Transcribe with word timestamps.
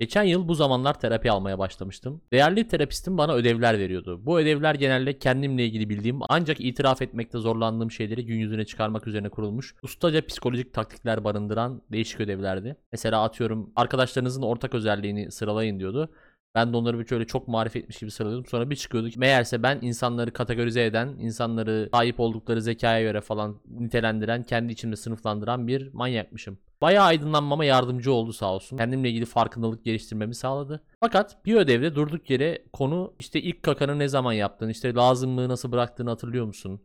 Geçen 0.00 0.22
yıl 0.22 0.48
bu 0.48 0.54
zamanlar 0.54 1.00
terapi 1.00 1.30
almaya 1.30 1.58
başlamıştım. 1.58 2.22
Değerli 2.32 2.68
terapistim 2.68 3.18
bana 3.18 3.34
ödevler 3.34 3.78
veriyordu. 3.78 4.26
Bu 4.26 4.38
ödevler 4.38 4.74
genelde 4.74 5.18
kendimle 5.18 5.64
ilgili 5.66 5.88
bildiğim 5.88 6.18
ancak 6.28 6.60
itiraf 6.60 7.02
etmekte 7.02 7.38
zorlandığım 7.38 7.90
şeyleri 7.90 8.26
gün 8.26 8.36
yüzüne 8.38 8.64
çıkarmak 8.64 9.06
üzerine 9.06 9.28
kurulmuş 9.28 9.74
ustaca 9.82 10.26
psikolojik 10.26 10.74
taktikler 10.74 11.24
barındıran 11.24 11.82
değişik 11.92 12.20
ödevlerdi. 12.20 12.76
Mesela 12.92 13.22
atıyorum 13.22 13.72
arkadaşlarınızın 13.76 14.42
ortak 14.42 14.74
özelliğini 14.74 15.30
sıralayın 15.30 15.78
diyordu. 15.78 16.10
Ben 16.56 16.72
de 16.72 16.76
onları 16.76 16.98
bir 16.98 17.06
şöyle 17.06 17.26
çok 17.26 17.48
marif 17.48 17.76
etmiş 17.76 17.98
gibi 17.98 18.10
sıralıyordum. 18.10 18.46
Sonra 18.46 18.70
bir 18.70 18.76
çıkıyordu 18.76 19.10
ki 19.10 19.18
meğerse 19.18 19.62
ben 19.62 19.78
insanları 19.82 20.32
kategorize 20.32 20.84
eden, 20.84 21.08
insanları 21.08 21.88
sahip 21.92 22.20
oldukları 22.20 22.62
zekaya 22.62 23.02
göre 23.02 23.20
falan 23.20 23.56
nitelendiren, 23.78 24.42
kendi 24.42 24.72
içimde 24.72 24.96
sınıflandıran 24.96 25.66
bir 25.66 25.92
manyakmışım. 25.92 26.58
Bayağı 26.80 27.04
aydınlanmama 27.04 27.64
yardımcı 27.64 28.12
oldu 28.12 28.32
sağ 28.32 28.54
olsun. 28.54 28.76
Kendimle 28.76 29.10
ilgili 29.10 29.24
farkındalık 29.24 29.84
geliştirmemi 29.84 30.34
sağladı. 30.34 30.82
Fakat 31.00 31.44
bir 31.44 31.54
ödevde 31.54 31.94
durduk 31.94 32.30
yere 32.30 32.62
konu 32.72 33.14
işte 33.20 33.42
ilk 33.42 33.62
kakanı 33.62 33.98
ne 33.98 34.08
zaman 34.08 34.32
yaptın, 34.32 34.68
işte 34.68 34.94
lazımlığı 34.94 35.48
nasıl 35.48 35.72
bıraktığını 35.72 36.10
hatırlıyor 36.10 36.46
musun? 36.46 36.80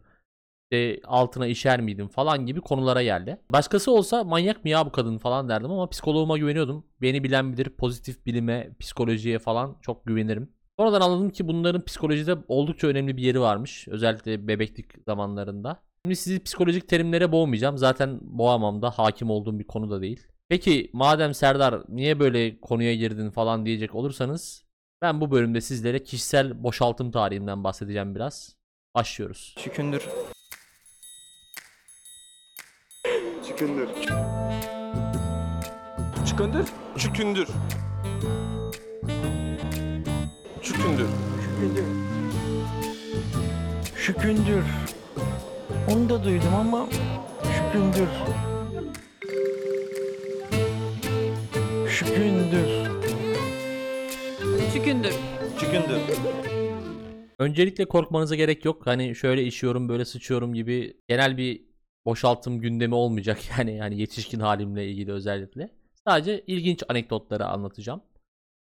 İşte 0.72 1.02
altına 1.08 1.48
işer 1.48 1.82
miydin 1.82 2.08
falan 2.08 2.46
gibi 2.46 2.62
konulara 2.62 3.04
geldi. 3.04 3.38
Başkası 3.52 3.92
olsa 3.92 4.24
manyak 4.24 4.64
mı 4.64 4.70
ya 4.70 4.86
bu 4.86 4.92
kadın 4.92 5.18
falan 5.18 5.50
derdim 5.50 5.72
ama 5.72 5.90
psikoloğuma 5.90 6.38
güveniyordum. 6.38 6.86
Beni 7.02 7.24
bilen 7.24 7.54
bilir 7.54 7.70
pozitif 7.70 8.26
bilime, 8.26 8.70
psikolojiye 8.80 9.40
falan 9.40 9.78
çok 9.82 10.06
güvenirim. 10.06 10.50
Sonradan 10.80 11.02
anladım 11.02 11.30
ki 11.30 11.48
bunların 11.48 11.82
psikolojide 11.82 12.38
oldukça 12.48 12.88
önemli 12.88 13.18
bir 13.18 13.24
yeri 13.24 13.42
varmış. 13.42 13.88
Özellikle 13.88 14.48
bebeklik 14.48 14.86
zamanlarında. 15.06 15.84
Şimdi 16.06 16.16
sizi 16.16 16.44
psikolojik 16.44 16.88
terimlere 16.88 17.32
boğmayacağım. 17.32 17.78
Zaten 17.78 18.20
boğamam 18.22 18.82
da 18.82 18.90
hakim 18.90 19.30
olduğum 19.30 19.60
bir 19.60 19.68
konu 19.68 19.92
da 19.92 20.02
değil. 20.02 20.28
Peki 20.50 20.90
madem 20.94 21.34
Serdar 21.34 21.84
niye 21.90 22.20
böyle 22.20 22.60
konuya 22.60 22.96
girdin 22.96 23.30
falan 23.30 23.66
diyecek 23.66 23.96
olursanız 23.96 24.66
ben 25.02 25.22
bu 25.22 25.32
bölümde 25.32 25.62
sizlere 25.62 26.04
kişisel 26.04 26.64
boşaltım 26.64 27.12
tarihimden 27.12 27.64
bahsedeceğim 27.64 28.16
biraz. 28.16 28.56
Başlıyoruz. 28.96 29.56
Şükündür. 29.60 30.08
Çıkındır. 33.62 33.90
Çıkındır. 36.26 36.66
Çükündür. 36.98 37.48
Çükündür. 40.62 41.08
Şükündür. 43.96 44.64
Onu 45.92 46.10
da 46.10 46.24
duydum 46.24 46.56
ama 46.60 46.88
şükündür. 47.44 48.10
Şükündür. 51.90 52.90
Çükündür. 54.74 55.14
Çükündür. 55.60 56.00
Öncelikle 57.40 57.86
korkmanıza 57.86 58.36
gerek 58.36 58.66
yok. 58.66 58.88
Hani 58.88 59.16
şöyle 59.16 59.44
işiyorum 59.44 59.90
böyle 59.90 60.06
sıçıyorum 60.06 60.54
gibi 60.54 60.98
genel 61.08 61.38
bir 61.38 61.71
boşaltım 62.06 62.60
gündemi 62.60 62.96
olmayacak. 62.96 63.40
Yani 63.58 63.76
yani 63.76 64.00
yetişkin 64.00 64.40
halimle 64.40 64.90
ilgili 64.90 65.12
özellikle. 65.12 65.70
Sadece 66.08 66.44
ilginç 66.48 66.84
anekdotları 66.90 67.46
anlatacağım. 67.46 68.02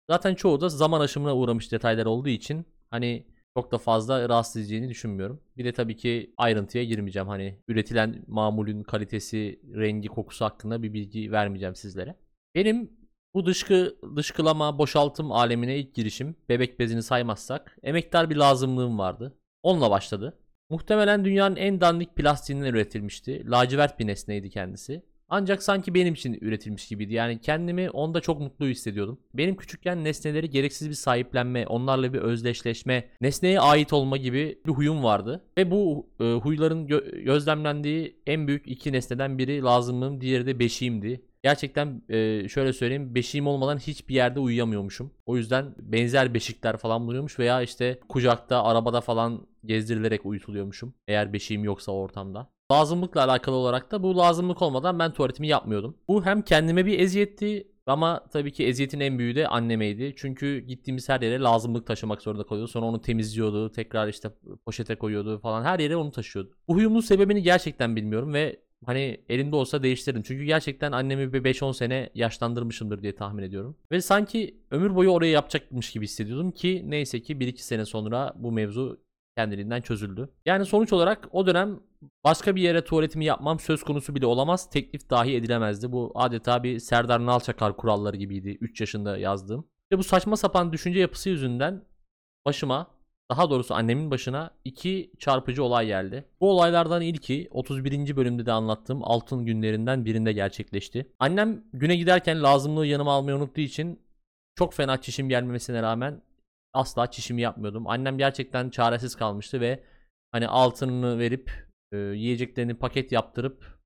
Zaten 0.10 0.36
çoğu 0.36 0.62
da 0.62 0.70
zaman 0.70 1.02
aşımına 1.02 1.36
uğramış 1.36 1.72
detaylar 1.72 2.06
olduğu 2.06 2.30
için 2.30 2.66
hani 2.92 3.28
çok 3.58 3.72
da 3.72 3.78
fazla 3.78 4.30
rahatsız 4.30 4.58
edeceğini 4.58 4.90
düşünmüyorum. 4.90 5.42
Bir 5.58 5.66
de 5.66 5.72
tabii 5.72 5.96
ki 5.96 6.34
ayrıntıya 6.38 6.84
girmeyeceğim. 6.84 7.28
Hani 7.28 7.60
üretilen 7.68 8.24
mamulün 8.28 8.84
kalitesi, 8.84 9.60
rengi, 9.76 10.08
kokusu 10.08 10.46
hakkında 10.46 10.84
bir 10.84 10.94
bilgi 10.94 11.32
vermeyeceğim 11.32 11.76
sizlere. 11.76 12.16
Benim 12.56 12.92
bu 13.34 13.46
dışkı, 13.46 13.98
dışkılama, 14.16 14.78
boşaltım 14.78 15.32
alemine 15.32 15.78
ilk 15.78 15.96
girişim, 15.96 16.36
bebek 16.50 16.80
bezini 16.80 17.04
saymazsak, 17.04 17.78
emektar 17.84 18.30
bir 18.30 18.36
lazımlığım 18.36 19.00
vardı. 19.00 19.38
Onunla 19.64 19.92
başladı. 19.92 20.40
Muhtemelen 20.74 21.26
dünyanın 21.26 21.56
en 21.56 21.82
dandik 21.82 22.16
plastiğinden 22.16 22.66
üretilmişti. 22.66 23.52
Lacivert 23.52 24.00
bir 24.00 24.08
nesneydi 24.08 24.50
kendisi. 24.50 25.02
Ancak 25.30 25.64
sanki 25.64 25.94
benim 25.94 26.14
için 26.14 26.38
üretilmiş 26.42 26.88
gibiydi. 26.88 27.14
Yani 27.14 27.42
kendimi 27.42 27.90
onda 27.90 28.22
çok 28.22 28.40
mutlu 28.40 28.66
hissediyordum. 28.66 29.20
Benim 29.34 29.56
küçükken 29.56 30.04
nesneleri 30.04 30.50
gereksiz 30.50 30.90
bir 30.90 30.94
sahiplenme, 30.94 31.68
onlarla 31.68 32.14
bir 32.14 32.20
özdeşleşme, 32.20 33.10
nesneye 33.22 33.60
ait 33.60 33.94
olma 33.94 34.18
gibi 34.18 34.60
bir 34.66 34.72
huyum 34.72 35.04
vardı. 35.04 35.44
Ve 35.58 35.72
bu 35.72 36.10
e, 36.20 36.24
huyların 36.24 36.88
gö- 36.88 37.24
gözlemlendiği 37.24 38.22
en 38.28 38.48
büyük 38.48 38.68
iki 38.68 38.94
nesneden 38.94 39.38
biri 39.38 39.62
lazımlığım, 39.62 40.22
diğeri 40.22 40.46
de 40.46 40.60
beşiğimdi. 40.60 41.22
Gerçekten 41.44 42.02
e, 42.10 42.50
şöyle 42.50 42.74
söyleyeyim 42.74 43.16
beşiğim 43.16 43.48
olmadan 43.48 43.78
hiçbir 43.78 44.16
yerde 44.16 44.40
uyuyamıyormuşum. 44.40 45.14
O 45.26 45.38
yüzden 45.38 45.76
benzer 45.80 46.34
beşikler 46.34 46.78
falan 46.78 47.08
buluyormuş 47.08 47.40
veya 47.40 47.62
işte 47.62 48.00
kucakta 48.10 48.64
arabada 48.64 49.02
falan 49.02 49.48
gezdirilerek 49.66 50.26
uyutuluyormuşum. 50.26 50.94
Eğer 51.08 51.34
beşiğim 51.34 51.64
yoksa 51.64 51.92
ortamda. 51.92 52.50
Lazımlıkla 52.72 53.24
alakalı 53.24 53.56
olarak 53.56 53.92
da 53.92 54.04
bu 54.04 54.18
lazımlık 54.18 54.62
olmadan 54.62 55.00
ben 55.00 55.14
tuvaletimi 55.14 55.48
yapmıyordum. 55.48 55.98
Bu 56.08 56.26
hem 56.26 56.42
kendime 56.42 56.86
bir 56.86 57.00
eziyetti 57.00 57.68
ama 57.86 58.24
tabii 58.32 58.52
ki 58.52 58.66
eziyetin 58.66 59.00
en 59.00 59.20
büyüğü 59.20 59.36
de 59.36 59.48
annemeydi. 59.48 60.14
Çünkü 60.18 60.60
gittiğimiz 60.60 61.10
her 61.10 61.22
yere 61.22 61.40
lazımlık 61.40 61.88
taşımak 61.88 62.22
zorunda 62.22 62.44
kalıyordu. 62.44 62.72
Sonra 62.72 62.86
onu 62.86 63.02
temizliyordu. 63.02 63.72
Tekrar 63.72 64.08
işte 64.08 64.30
poşete 64.66 64.96
koyuyordu 64.96 65.40
falan. 65.40 65.64
Her 65.64 65.80
yere 65.80 65.96
onu 65.96 66.12
taşıyordu. 66.12 66.52
Bu 66.68 66.76
huyumun 66.76 67.00
sebebini 67.00 67.44
gerçekten 67.44 67.96
bilmiyorum 67.96 68.34
ve 68.34 68.60
hani 68.86 69.24
elimde 69.30 69.56
olsa 69.56 69.84
değiştiririm. 69.84 70.24
Çünkü 70.24 70.44
gerçekten 70.44 70.92
annemi 70.92 71.34
bir 71.34 71.44
5-10 71.44 71.74
sene 71.74 72.10
yaşlandırmışımdır 72.16 73.02
diye 73.02 73.16
tahmin 73.16 73.44
ediyorum. 73.44 73.78
Ve 73.92 74.02
sanki 74.02 74.58
ömür 74.72 74.96
boyu 74.96 75.10
orayı 75.10 75.32
yapacakmış 75.32 75.92
gibi 75.92 76.06
hissediyordum 76.06 76.52
ki 76.52 76.84
neyse 76.86 77.22
ki 77.22 77.34
1-2 77.34 77.58
sene 77.58 77.86
sonra 77.86 78.34
bu 78.36 78.52
mevzu 78.52 79.04
kendiliğinden 79.38 79.82
çözüldü. 79.82 80.30
Yani 80.46 80.66
sonuç 80.66 80.94
olarak 80.94 81.28
o 81.32 81.48
dönem 81.48 81.80
başka 82.24 82.56
bir 82.56 82.62
yere 82.62 82.84
tuvaletimi 82.84 83.26
yapmam 83.26 83.60
söz 83.60 83.84
konusu 83.84 84.16
bile 84.16 84.26
olamaz. 84.26 84.70
Teklif 84.70 85.10
dahi 85.10 85.36
edilemezdi. 85.36 85.92
Bu 85.92 86.12
adeta 86.16 86.64
bir 86.64 86.80
Serdar 86.80 87.26
Nalçakar 87.26 87.78
kuralları 87.78 88.18
gibiydi 88.18 88.58
3 88.62 88.82
yaşında 88.82 89.18
yazdığım. 89.18 89.68
Ve 89.92 89.98
bu 89.98 90.04
saçma 90.04 90.38
sapan 90.38 90.74
düşünce 90.74 91.00
yapısı 91.00 91.30
yüzünden 91.30 91.86
başıma 92.46 92.88
daha 93.32 93.50
doğrusu 93.50 93.74
annemin 93.74 94.12
başına 94.12 94.52
iki 94.66 95.12
çarpıcı 95.20 95.64
olay 95.64 95.88
geldi. 95.88 96.26
Bu 96.42 96.52
olaylardan 96.52 97.02
ilki 97.02 97.48
31. 97.52 98.16
bölümde 98.16 98.46
de 98.46 98.52
anlattığım 98.52 99.04
altın 99.04 99.46
günlerinden 99.46 100.06
birinde 100.06 100.34
gerçekleşti. 100.34 101.12
Annem 101.20 101.64
güne 101.74 101.96
giderken 101.96 102.44
lazımlığı 102.44 102.86
yanıma 102.86 103.12
almayı 103.14 103.38
unuttuğu 103.38 103.62
için 103.62 104.02
çok 104.56 104.74
fena 104.74 105.02
çişim 105.02 105.30
gelmemesine 105.30 105.82
rağmen 105.82 106.22
asla 106.74 107.12
çişimi 107.12 107.42
yapmıyordum. 107.42 107.88
Annem 107.88 108.18
gerçekten 108.18 108.70
çaresiz 108.70 109.16
kalmıştı 109.16 109.62
ve 109.62 109.84
hani 110.32 110.48
altınını 110.48 111.20
verip 111.20 111.70
e, 111.92 111.98
yiyeceklerini 111.98 112.74
paket 112.74 113.12
yaptırıp 113.12 113.80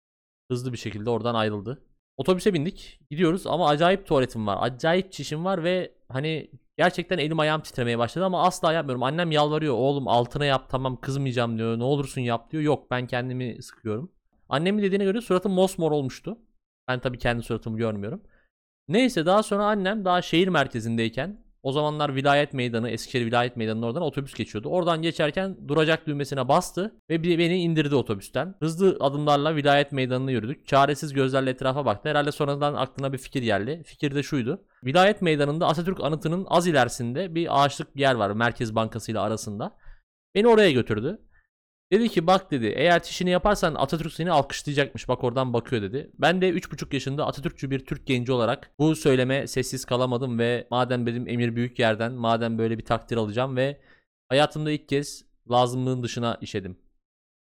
hızlı 0.51 0.73
bir 0.73 0.77
şekilde 0.77 1.09
oradan 1.09 1.35
ayrıldı. 1.35 1.86
Otobüse 2.17 2.53
bindik. 2.53 2.99
Gidiyoruz 3.09 3.47
ama 3.47 3.69
acayip 3.69 4.07
tuvaletim 4.07 4.47
var. 4.47 4.57
Acayip 4.61 5.11
çişim 5.11 5.45
var 5.45 5.63
ve 5.63 5.91
hani 6.09 6.51
gerçekten 6.77 7.17
elim 7.17 7.39
ayağım 7.39 7.61
titremeye 7.61 7.97
başladı 7.97 8.25
ama 8.25 8.43
asla 8.43 8.73
yapmıyorum. 8.73 9.03
Annem 9.03 9.31
yalvarıyor. 9.31 9.73
Oğlum 9.73 10.07
altına 10.07 10.45
yap 10.45 10.69
tamam 10.69 11.01
kızmayacağım 11.01 11.57
diyor. 11.57 11.79
Ne 11.79 11.83
olursun 11.83 12.21
yap 12.21 12.51
diyor. 12.51 12.63
Yok 12.63 12.91
ben 12.91 13.07
kendimi 13.07 13.63
sıkıyorum. 13.63 14.11
Annemin 14.49 14.83
dediğine 14.83 15.03
göre 15.03 15.21
suratım 15.21 15.51
mosmor 15.51 15.91
olmuştu. 15.91 16.37
Ben 16.87 16.99
tabii 16.99 17.17
kendi 17.17 17.43
suratımı 17.43 17.77
görmüyorum. 17.77 18.21
Neyse 18.87 19.25
daha 19.25 19.43
sonra 19.43 19.65
annem 19.65 20.05
daha 20.05 20.21
şehir 20.21 20.47
merkezindeyken 20.47 21.46
o 21.67 21.71
zamanlar 21.71 22.15
vilayet 22.15 22.53
meydanı, 22.53 22.89
Eskişehir 22.89 23.25
vilayet 23.25 23.57
meydanının 23.57 23.81
oradan 23.85 24.01
otobüs 24.01 24.33
geçiyordu. 24.33 24.69
Oradan 24.69 25.01
geçerken 25.01 25.57
duracak 25.67 26.07
düğmesine 26.07 26.47
bastı 26.47 26.95
ve 27.09 27.23
beni 27.23 27.57
indirdi 27.57 27.95
otobüsten. 27.95 28.55
Hızlı 28.59 28.97
adımlarla 28.99 29.55
vilayet 29.55 29.91
meydanına 29.91 30.31
yürüdük. 30.31 30.67
Çaresiz 30.67 31.13
gözlerle 31.13 31.49
etrafa 31.49 31.85
baktı. 31.85 32.09
Herhalde 32.09 32.31
sonradan 32.31 32.73
aklına 32.73 33.13
bir 33.13 33.17
fikir 33.17 33.41
geldi. 33.43 33.83
Fikir 33.85 34.15
de 34.15 34.23
şuydu. 34.23 34.65
Vilayet 34.83 35.21
meydanında 35.21 35.67
Atatürk 35.67 36.03
anıtının 36.03 36.45
az 36.49 36.67
ilerisinde 36.67 37.35
bir 37.35 37.63
ağaçlık 37.63 37.95
bir 37.95 38.01
yer 38.01 38.15
var 38.15 38.31
Merkez 38.31 38.75
Bankası 38.75 39.11
ile 39.11 39.19
arasında. 39.19 39.75
Beni 40.35 40.47
oraya 40.47 40.71
götürdü. 40.71 41.21
Dedi 41.91 42.09
ki 42.09 42.27
bak 42.27 42.51
dedi 42.51 42.65
eğer 42.65 43.03
çişini 43.03 43.29
yaparsan 43.29 43.75
Atatürk 43.75 44.13
seni 44.13 44.31
alkışlayacakmış 44.31 45.07
bak 45.07 45.23
oradan 45.23 45.53
bakıyor 45.53 45.81
dedi. 45.81 46.11
Ben 46.19 46.41
de 46.41 46.49
3,5 46.49 46.93
yaşında 46.93 47.27
Atatürkçü 47.27 47.71
bir 47.71 47.85
Türk 47.85 48.07
genci 48.07 48.31
olarak 48.31 48.71
bu 48.79 48.95
söyleme 48.95 49.47
sessiz 49.47 49.85
kalamadım 49.85 50.39
ve 50.39 50.67
madem 50.71 51.05
benim 51.05 51.27
emir 51.27 51.55
büyük 51.55 51.79
yerden 51.79 52.13
madem 52.13 52.57
böyle 52.57 52.77
bir 52.77 52.85
takdir 52.85 53.17
alacağım 53.17 53.55
ve 53.55 53.81
hayatımda 54.29 54.71
ilk 54.71 54.89
kez 54.89 55.25
lazımlığın 55.51 56.03
dışına 56.03 56.37
işedim. 56.41 56.77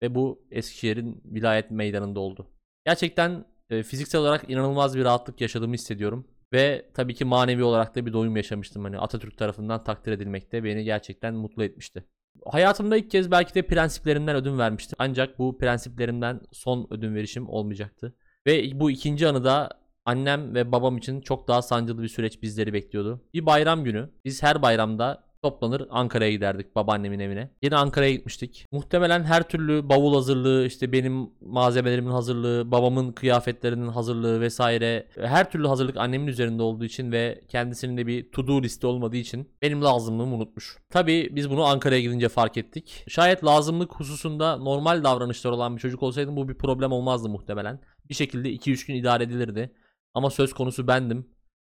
Ve 0.04 0.16
bu 0.16 0.48
Eskişehir'in 0.52 1.22
vilayet 1.26 1.72
meydanında 1.72 2.20
oldu. 2.20 2.48
Gerçekten 2.86 3.46
e, 3.70 3.84
fiziksel 3.84 4.22
olarak 4.22 4.50
inanılmaz 4.50 4.98
bir 4.98 5.04
rahatlık 5.04 5.42
yaşadığımı 5.42 5.74
hissediyorum. 5.74 6.28
Ve 6.54 6.90
tabii 6.94 7.16
ki 7.16 7.26
manevi 7.26 7.64
olarak 7.64 7.96
da 7.96 8.06
bir 8.06 8.14
doyum 8.14 8.36
yaşamıştım. 8.36 8.84
Hani 8.84 9.00
Atatürk 9.00 9.38
tarafından 9.38 9.84
takdir 9.84 10.12
edilmekte 10.12 10.64
beni 10.64 10.84
gerçekten 10.84 11.34
mutlu 11.34 11.64
etmişti. 11.64 12.04
Hayatımda 12.46 12.98
ilk 12.98 13.12
kez 13.12 13.32
belki 13.32 13.56
de 13.56 13.62
prensiplerimden 13.62 14.36
ödün 14.36 14.58
vermiştim. 14.58 14.96
Ancak 15.00 15.40
bu 15.40 15.58
prensiplerimden 15.58 16.42
son 16.52 16.88
ödün 16.90 17.16
verişim 17.16 17.50
olmayacaktı. 17.50 18.16
Ve 18.48 18.80
bu 18.80 18.92
ikinci 18.92 19.28
anı 19.28 19.44
da 19.44 19.70
annem 20.06 20.56
ve 20.56 20.72
babam 20.72 20.98
için 20.98 21.22
çok 21.22 21.48
daha 21.48 21.62
sancılı 21.62 22.02
bir 22.02 22.08
süreç 22.08 22.42
bizleri 22.42 22.74
bekliyordu. 22.74 23.22
Bir 23.34 23.46
bayram 23.46 23.84
günü 23.84 24.10
biz 24.26 24.44
her 24.44 24.62
bayramda 24.62 25.24
toplanır 25.44 25.88
Ankara'ya 25.90 26.32
giderdik 26.32 26.76
babaannemin 26.76 27.20
evine. 27.20 27.50
Yine 27.62 27.76
Ankara'ya 27.76 28.12
gitmiştik. 28.12 28.66
Muhtemelen 28.72 29.24
her 29.24 29.44
türlü 29.44 29.90
bavul 29.90 30.14
hazırlığı, 30.14 30.66
işte 30.66 30.92
benim 30.92 31.30
malzemelerimin 31.42 32.12
hazırlığı, 32.12 32.72
babamın 32.72 33.12
kıyafetlerinin 33.12 33.88
hazırlığı 33.88 34.42
vesaire 34.42 35.08
her 35.20 35.52
türlü 35.52 35.68
hazırlık 35.68 35.98
annemin 35.98 36.28
üzerinde 36.28 36.64
olduğu 36.64 36.86
için 36.86 37.12
ve 37.12 37.42
kendisinin 37.48 37.98
de 37.98 38.08
bir 38.08 38.32
to 38.32 38.48
do 38.48 38.62
listi 38.62 38.88
olmadığı 38.88 39.18
için 39.18 39.50
benim 39.62 39.84
lazımlığımı 39.84 40.36
unutmuş. 40.36 40.78
Tabii 40.90 41.30
biz 41.32 41.50
bunu 41.50 41.64
Ankara'ya 41.64 42.02
gidince 42.02 42.30
fark 42.30 42.58
ettik. 42.58 43.04
Şayet 43.08 43.46
lazımlık 43.46 43.96
hususunda 43.96 44.58
normal 44.58 45.04
davranışlar 45.04 45.52
olan 45.52 45.76
bir 45.76 45.82
çocuk 45.82 46.04
olsaydım 46.04 46.36
bu 46.36 46.50
bir 46.50 46.58
problem 46.58 46.92
olmazdı 46.92 47.30
muhtemelen. 47.30 47.80
Bir 48.10 48.14
şekilde 48.14 48.54
2-3 48.54 48.88
gün 48.88 48.96
idare 48.96 49.24
edilirdi. 49.24 49.72
Ama 50.14 50.30
söz 50.30 50.54
konusu 50.54 50.88
bendim 50.88 51.28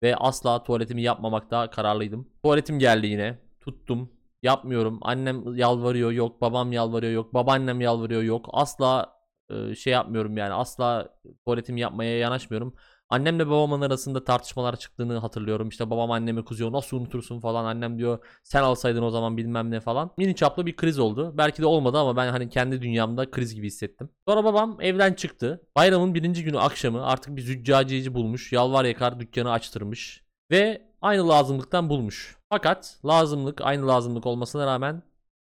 ve 0.03 0.15
asla 0.15 0.63
tuvaletimi 0.63 1.01
yapmamakta 1.01 1.69
kararlıydım. 1.69 2.27
Tuvaletim 2.43 2.79
geldi 2.79 3.07
yine. 3.07 3.46
Tuttum. 3.67 4.11
Yapmıyorum. 4.43 4.99
Annem 5.01 5.55
yalvarıyor 5.55 6.11
yok. 6.11 6.41
Babam 6.41 6.71
yalvarıyor 6.71 7.13
yok. 7.13 7.33
Babaannem 7.33 7.81
yalvarıyor 7.81 8.23
yok. 8.23 8.45
Asla 8.51 9.13
e, 9.49 9.75
şey 9.75 9.93
yapmıyorum 9.93 10.37
yani. 10.37 10.53
Asla 10.53 11.09
tuvaletimi 11.45 11.79
yapmaya 11.81 12.17
yanaşmıyorum. 12.17 12.73
Annemle 13.09 13.47
babamın 13.47 13.81
arasında 13.81 14.23
tartışmalar 14.23 14.75
çıktığını 14.75 15.17
hatırlıyorum. 15.17 15.69
İşte 15.69 15.89
babam 15.89 16.11
anneme 16.11 16.45
kızıyor. 16.45 16.71
Nasıl 16.71 16.97
unutursun 16.97 17.39
falan. 17.39 17.65
Annem 17.65 17.97
diyor 17.97 18.25
sen 18.43 18.63
alsaydın 18.63 19.01
o 19.01 19.09
zaman 19.09 19.37
bilmem 19.37 19.71
ne 19.71 19.79
falan. 19.79 20.11
Mini 20.17 20.35
çaplı 20.35 20.65
bir 20.65 20.75
kriz 20.75 20.99
oldu. 20.99 21.33
Belki 21.37 21.61
de 21.61 21.65
olmadı 21.65 21.97
ama 21.97 22.15
ben 22.15 22.31
hani 22.31 22.49
kendi 22.49 22.81
dünyamda 22.81 23.31
kriz 23.31 23.55
gibi 23.55 23.67
hissettim. 23.67 24.09
Sonra 24.27 24.43
babam 24.43 24.77
evden 24.81 25.13
çıktı. 25.13 25.61
Bayramın 25.75 26.13
birinci 26.13 26.43
günü 26.43 26.59
akşamı 26.59 27.05
artık 27.05 27.35
bir 27.35 27.41
züccaciyeci 27.41 28.13
bulmuş. 28.13 28.53
Yalvar 28.53 28.85
yakar 28.85 29.19
dükkanı 29.19 29.51
açtırmış. 29.51 30.23
Ve 30.51 30.86
aynı 31.01 31.29
lazımlıktan 31.29 31.89
bulmuş. 31.89 32.37
Fakat 32.49 32.99
lazımlık 33.05 33.61
aynı 33.61 33.87
lazımlık 33.87 34.25
olmasına 34.25 34.65
rağmen 34.65 35.03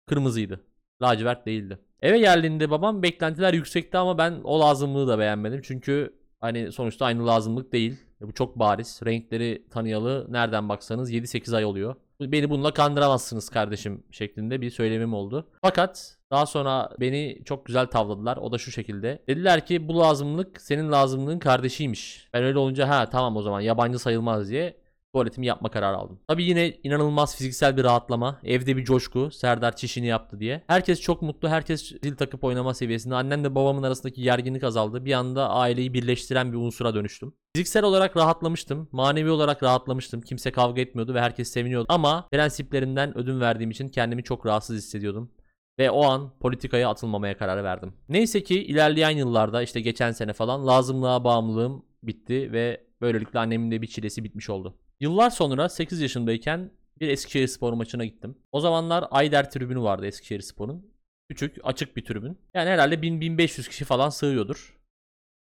kırmızıydı. 0.06 0.60
Lacivert 1.02 1.46
değildi. 1.46 1.78
Eve 2.02 2.18
geldiğinde 2.18 2.70
babam 2.70 3.02
beklentiler 3.02 3.54
yüksekti 3.54 3.98
ama 3.98 4.18
ben 4.18 4.40
o 4.44 4.60
lazımlığı 4.60 5.08
da 5.08 5.18
beğenmedim. 5.18 5.60
Çünkü 5.64 6.16
hani 6.40 6.72
sonuçta 6.72 7.04
aynı 7.04 7.26
lazımlık 7.26 7.72
değil. 7.72 7.96
E 8.20 8.28
Bu 8.28 8.32
çok 8.32 8.58
bariz. 8.58 9.00
Renkleri 9.06 9.66
tanıyalı 9.70 10.26
nereden 10.28 10.68
baksanız 10.68 11.12
7-8 11.12 11.56
ay 11.56 11.64
oluyor. 11.64 11.94
Beni 12.20 12.50
bununla 12.50 12.74
kandıramazsınız 12.74 13.48
kardeşim 13.48 14.02
şeklinde 14.10 14.60
bir 14.60 14.70
söylemim 14.70 15.14
oldu. 15.14 15.48
Fakat 15.62 16.16
daha 16.30 16.46
sonra 16.46 16.90
beni 17.00 17.42
çok 17.44 17.66
güzel 17.66 17.86
tavladılar. 17.86 18.36
O 18.36 18.52
da 18.52 18.58
şu 18.58 18.72
şekilde. 18.72 19.22
Dediler 19.28 19.66
ki 19.66 19.88
bu 19.88 19.98
lazımlık 19.98 20.60
senin 20.60 20.92
lazımlığın 20.92 21.38
kardeşiymiş. 21.38 22.28
Ben 22.34 22.44
öyle 22.44 22.58
olunca 22.58 22.88
ha 22.88 23.10
tamam 23.10 23.36
o 23.36 23.42
zaman 23.42 23.60
yabancı 23.60 23.98
sayılmaz 23.98 24.50
diye 24.50 24.76
tuvaletimi 25.16 25.46
yapma 25.46 25.70
kararı 25.70 25.96
aldım. 25.96 26.18
Tabi 26.28 26.44
yine 26.44 26.72
inanılmaz 26.82 27.36
fiziksel 27.36 27.76
bir 27.76 27.84
rahatlama. 27.84 28.40
Evde 28.44 28.76
bir 28.76 28.84
coşku. 28.84 29.30
Serdar 29.30 29.76
çişini 29.76 30.06
yaptı 30.06 30.40
diye. 30.40 30.62
Herkes 30.66 31.00
çok 31.00 31.22
mutlu. 31.22 31.48
Herkes 31.48 31.92
zil 32.02 32.16
takıp 32.16 32.44
oynama 32.44 32.74
seviyesinde. 32.74 33.14
Annemle 33.14 33.54
babamın 33.54 33.82
arasındaki 33.82 34.22
gerginlik 34.22 34.64
azaldı. 34.64 35.04
Bir 35.04 35.12
anda 35.12 35.50
aileyi 35.50 35.94
birleştiren 35.94 36.52
bir 36.52 36.56
unsura 36.56 36.94
dönüştüm. 36.94 37.34
Fiziksel 37.56 37.84
olarak 37.84 38.16
rahatlamıştım. 38.16 38.88
Manevi 38.92 39.30
olarak 39.30 39.62
rahatlamıştım. 39.62 40.20
Kimse 40.20 40.52
kavga 40.52 40.80
etmiyordu 40.80 41.14
ve 41.14 41.20
herkes 41.20 41.52
seviniyordu. 41.52 41.86
Ama 41.88 42.28
prensiplerimden 42.32 43.18
ödün 43.18 43.40
verdiğim 43.40 43.70
için 43.70 43.88
kendimi 43.88 44.22
çok 44.22 44.46
rahatsız 44.46 44.76
hissediyordum. 44.76 45.30
Ve 45.78 45.90
o 45.90 46.04
an 46.04 46.38
politikaya 46.40 46.90
atılmamaya 46.90 47.36
karar 47.36 47.64
verdim. 47.64 47.92
Neyse 48.08 48.42
ki 48.42 48.64
ilerleyen 48.64 49.10
yıllarda 49.10 49.62
işte 49.62 49.80
geçen 49.80 50.12
sene 50.12 50.32
falan 50.32 50.66
lazımlığa 50.66 51.24
bağımlılığım 51.24 51.84
bitti 52.02 52.52
ve 52.52 52.86
böylelikle 53.00 53.38
annemin 53.38 53.70
de 53.70 53.82
bir 53.82 53.86
çilesi 53.86 54.24
bitmiş 54.24 54.50
oldu. 54.50 54.78
Yıllar 55.00 55.30
sonra 55.30 55.68
8 55.68 56.00
yaşındayken 56.00 56.70
bir 57.00 57.08
Eskişehir 57.08 57.46
Spor 57.46 57.72
maçına 57.72 58.04
gittim. 58.04 58.38
O 58.52 58.60
zamanlar 58.60 59.04
Ayder 59.10 59.50
tribünü 59.50 59.80
vardı 59.80 60.06
Eskişehir 60.06 60.40
Spor'un. 60.40 60.96
Küçük, 61.28 61.56
açık 61.62 61.96
bir 61.96 62.04
tribün. 62.04 62.38
Yani 62.54 62.70
herhalde 62.70 62.94
1000-1500 62.94 63.68
kişi 63.68 63.84
falan 63.84 64.08
sığıyordur. 64.08 64.78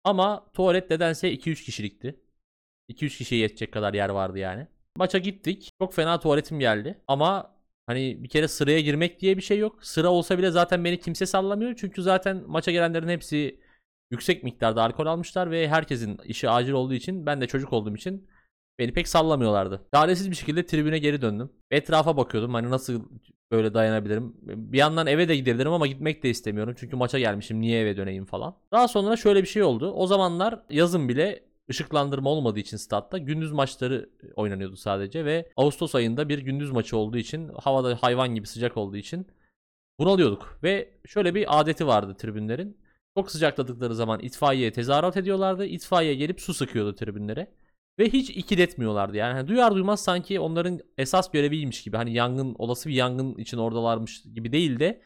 Ama 0.05 0.51
tuvalet 0.55 0.91
nedense 0.91 1.35
2-3 1.35 1.65
kişilikti. 1.65 2.21
2-3 2.91 3.19
kişiye 3.19 3.41
yetecek 3.41 3.73
kadar 3.73 3.95
yer 3.95 4.09
vardı 4.09 4.39
yani. 4.39 4.67
Maça 4.97 5.19
gittik. 5.19 5.71
Çok 5.81 5.95
fena 5.95 6.21
tuvaletim 6.21 6.61
geldi. 6.61 6.99
Ama 7.09 7.57
hani 7.87 8.25
bir 8.25 8.29
kere 8.29 8.49
sıraya 8.49 8.81
girmek 8.81 9.21
diye 9.21 9.37
bir 9.37 9.43
şey 9.43 9.59
yok. 9.59 9.85
Sıra 9.85 10.09
olsa 10.09 10.39
bile 10.39 10.51
zaten 10.51 10.85
beni 10.85 11.01
kimse 11.01 11.27
sallamıyor. 11.27 11.75
Çünkü 11.77 12.03
zaten 12.03 12.43
maça 12.47 12.71
gelenlerin 12.71 13.09
hepsi 13.09 13.61
yüksek 14.11 14.45
miktarda 14.45 14.83
alkol 14.83 15.07
almışlar 15.07 15.51
ve 15.51 15.69
herkesin 15.69 16.19
işi 16.25 16.51
acil 16.51 16.73
olduğu 16.73 16.95
için 16.95 17.27
ben 17.27 17.41
de 17.41 17.47
çocuk 17.47 17.73
olduğum 17.73 17.97
için 17.97 18.29
beni 18.79 18.93
pek 18.93 19.09
sallamıyorlardı. 19.09 19.83
Çaresiz 19.95 20.31
bir 20.31 20.37
şekilde 20.37 20.67
tribüne 20.67 20.99
geri 20.99 21.23
döndüm. 21.23 21.51
Etrafa 21.71 22.17
bakıyordum 22.17 22.55
hani 22.55 22.71
nasıl 22.71 23.03
böyle 23.53 23.75
dayanabilirim. 23.75 24.35
Bir 24.43 24.79
yandan 24.79 25.07
eve 25.07 25.29
de 25.29 25.37
gidebilirim 25.37 25.73
ama 25.73 25.87
gitmek 25.87 26.23
de 26.23 26.31
istemiyorum. 26.31 26.75
Çünkü 26.79 26.97
maça 26.97 27.19
gelmişim 27.19 27.61
niye 27.61 27.81
eve 27.81 27.97
döneyim 27.97 28.25
falan. 28.25 28.57
Daha 28.73 28.89
sonra 28.89 29.17
şöyle 29.17 29.43
bir 29.43 29.49
şey 29.49 29.63
oldu. 29.63 29.93
O 29.93 30.07
zamanlar 30.07 30.63
yazın 30.71 31.09
bile 31.09 31.43
ışıklandırma 31.71 32.31
olmadığı 32.31 32.59
için 32.59 32.77
statta 32.77 33.19
gündüz 33.19 33.53
maçları 33.53 34.11
oynanıyordu 34.37 34.77
sadece 34.77 35.25
ve 35.25 35.53
Ağustos 35.57 35.95
ayında 35.95 36.29
bir 36.29 36.39
gündüz 36.39 36.71
maçı 36.71 36.97
olduğu 36.97 37.19
için 37.19 37.49
havada 37.49 37.99
hayvan 38.01 38.35
gibi 38.35 38.47
sıcak 38.47 38.77
olduğu 38.77 38.97
için 38.97 39.27
bunalıyorduk 39.99 40.59
ve 40.63 40.91
şöyle 41.07 41.35
bir 41.35 41.61
adeti 41.61 41.87
vardı 41.87 42.17
tribünlerin. 42.19 42.77
Çok 43.17 43.31
sıcakladıkları 43.31 43.95
zaman 43.95 44.21
itfaiyeye 44.21 44.73
tezahürat 44.73 45.17
ediyorlardı. 45.17 45.67
İtfaiye 45.67 46.15
gelip 46.15 46.41
su 46.41 46.55
sıkıyordu 46.55 46.95
tribünlere. 46.95 47.53
Ve 47.99 48.09
hiç 48.09 48.31
ikiletmiyorlardı 48.31 49.17
yani. 49.17 49.33
Hani 49.33 49.49
duyar 49.49 49.75
duymaz 49.75 50.05
sanki 50.05 50.41
onların 50.41 50.81
esas 50.99 51.31
göreviymiş 51.31 51.83
gibi. 51.83 51.97
Hani 51.97 52.15
yangın, 52.15 52.55
olası 52.59 52.89
bir 52.89 52.95
yangın 52.95 53.35
için 53.35 53.59
oradalarmış 53.59 54.23
gibi 54.23 54.53
değil 54.53 54.79
de 54.81 55.03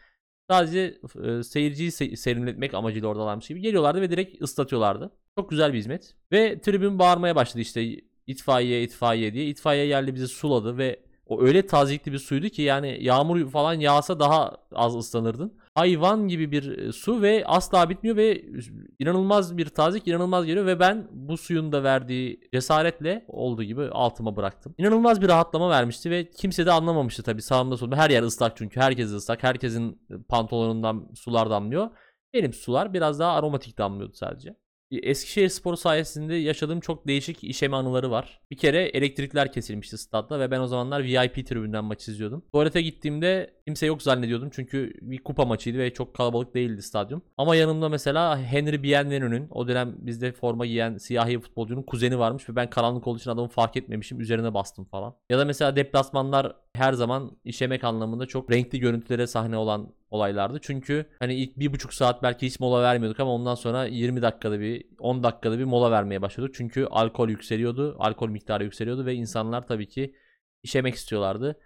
sadece 0.50 0.98
e, 1.24 1.42
seyirciyi 1.42 1.90
se- 1.90 2.16
serinletmek 2.16 2.74
amacıyla 2.74 3.08
oradalarmış 3.08 3.48
gibi 3.48 3.60
geliyorlardı 3.60 4.00
ve 4.00 4.10
direkt 4.10 4.42
ıslatıyorlardı. 4.42 5.10
Çok 5.38 5.50
güzel 5.50 5.72
bir 5.72 5.78
hizmet. 5.78 6.14
Ve 6.32 6.60
tribün 6.60 6.98
bağırmaya 6.98 7.36
başladı 7.36 7.60
işte 7.60 8.00
itfaiye 8.26 8.82
itfaiye 8.82 9.32
diye. 9.34 9.46
İtfaiye 9.46 9.86
geldi 9.86 10.14
bizi 10.14 10.28
suladı 10.28 10.78
ve 10.78 11.00
o 11.26 11.42
öyle 11.42 11.66
tazikli 11.66 12.12
bir 12.12 12.18
suydu 12.18 12.48
ki 12.48 12.62
yani 12.62 12.98
yağmur 13.00 13.50
falan 13.50 13.74
yağsa 13.74 14.20
daha 14.20 14.56
az 14.72 14.96
ıslanırdın. 14.96 15.58
Hayvan 15.76 16.28
gibi 16.28 16.52
bir 16.52 16.78
e, 16.78 16.93
su 16.93 17.23
ve 17.23 17.44
asla 17.46 17.90
bitmiyor 17.90 18.17
ve 18.17 18.44
inanılmaz 18.99 19.56
bir 19.56 19.69
tazik 19.69 20.08
inanılmaz 20.08 20.46
geliyor 20.46 20.67
ve 20.67 20.81
ben 20.81 21.08
bu 21.12 21.37
suyun 21.37 21.73
da 21.73 21.82
verdiği 21.82 22.40
cesaretle 22.52 23.25
olduğu 23.28 23.62
gibi 23.62 23.82
altıma 23.82 24.37
bıraktım. 24.37 24.75
İnanılmaz 24.78 25.23
bir 25.23 25.28
rahatlama 25.28 25.70
vermişti 25.70 26.11
ve 26.11 26.31
kimse 26.31 26.67
de 26.67 26.73
anlamamıştı 26.73 27.23
tabii 27.23 27.42
sağımda 27.42 27.76
solumda. 27.76 27.97
Her 27.97 28.11
yer 28.11 28.23
ıslak 28.23 28.56
çünkü 28.56 28.80
herkes 28.80 29.12
ıslak. 29.12 29.42
Herkesin 29.42 30.06
pantolonundan 30.28 31.09
sular 31.14 31.50
damlıyor. 31.50 31.90
Benim 32.35 32.52
sular 32.52 32.95
biraz 32.95 33.18
daha 33.18 33.33
aromatik 33.33 33.78
damlıyordu 33.78 34.14
sadece. 34.14 34.56
Eskişehir 34.90 35.49
Spor 35.49 35.76
sayesinde 35.76 36.35
yaşadığım 36.35 36.81
çok 36.81 37.07
değişik 37.07 37.45
işeme 37.45 37.76
anıları 37.76 38.11
var. 38.11 38.40
Bir 38.50 38.57
kere 38.57 38.83
elektrikler 38.83 39.52
kesilmişti 39.52 39.99
statta 39.99 40.40
ve 40.40 40.50
ben 40.50 40.61
o 40.61 40.66
zamanlar 40.66 41.05
VIP 41.05 41.47
tribünden 41.47 41.85
maç 41.85 42.09
izliyordum. 42.09 42.45
Tuvalete 42.52 42.83
gittiğimde 42.83 43.50
kimse 43.66 43.87
yok 43.87 44.02
zannediyordum 44.02 44.50
çünkü 44.52 44.93
bir 45.00 45.25
kupa 45.25 45.45
maçıydı 45.45 45.78
ve 45.78 45.93
çok 45.93 46.14
kalabalık 46.14 46.55
değildi 46.55 46.83
stadyum. 46.83 47.23
Ama 47.37 47.57
yanımda 47.57 47.88
mesela 47.88 48.38
Henry 48.38 48.83
Bienvenu'nun 48.83 49.47
o 49.50 49.69
dönem 49.69 49.95
bizde 49.99 50.33
forma 50.33 50.66
giyen 50.66 50.97
siyahi 50.97 51.38
futbolcunun 51.38 51.83
kuzeni 51.83 52.19
varmış 52.19 52.49
ve 52.49 52.57
ben 52.57 52.71
karanlık 52.71 53.07
olduğu 53.07 53.19
için 53.19 53.31
adamı 53.31 53.49
fark 53.49 53.76
etmemişim 53.76 54.21
üzerine 54.21 54.55
bastım 54.55 54.85
falan. 54.85 55.14
Ya 55.31 55.38
da 55.38 55.45
mesela 55.45 55.76
deplasmanlar 55.76 56.57
her 56.75 56.93
zaman 56.93 57.37
işemek 57.45 57.85
anlamında 57.85 58.26
çok 58.26 58.52
renkli 58.52 58.78
görüntülere 58.78 59.26
sahne 59.26 59.57
olan 59.57 59.95
olaylardı. 60.10 60.58
Çünkü 60.62 61.06
hani 61.18 61.34
ilk 61.34 61.58
bir 61.58 61.72
buçuk 61.72 61.94
saat 61.94 62.22
belki 62.22 62.46
hiç 62.46 62.60
mola 62.60 62.82
vermiyorduk 62.82 63.20
ama 63.20 63.34
ondan 63.34 63.54
sonra 63.54 63.86
20 63.86 64.22
dakikada 64.22 64.60
bir 64.60 64.84
10 64.98 65.22
dakikada 65.22 65.58
bir 65.58 65.64
mola 65.64 65.90
vermeye 65.90 66.22
başladık. 66.22 66.54
Çünkü 66.54 66.86
alkol 66.90 67.28
yükseliyordu. 67.28 67.96
Alkol 67.98 68.28
miktarı 68.28 68.64
yükseliyordu 68.64 69.06
ve 69.06 69.14
insanlar 69.14 69.66
tabii 69.66 69.88
ki 69.88 70.14
işemek 70.62 70.94
istiyorlardı. 70.94 71.60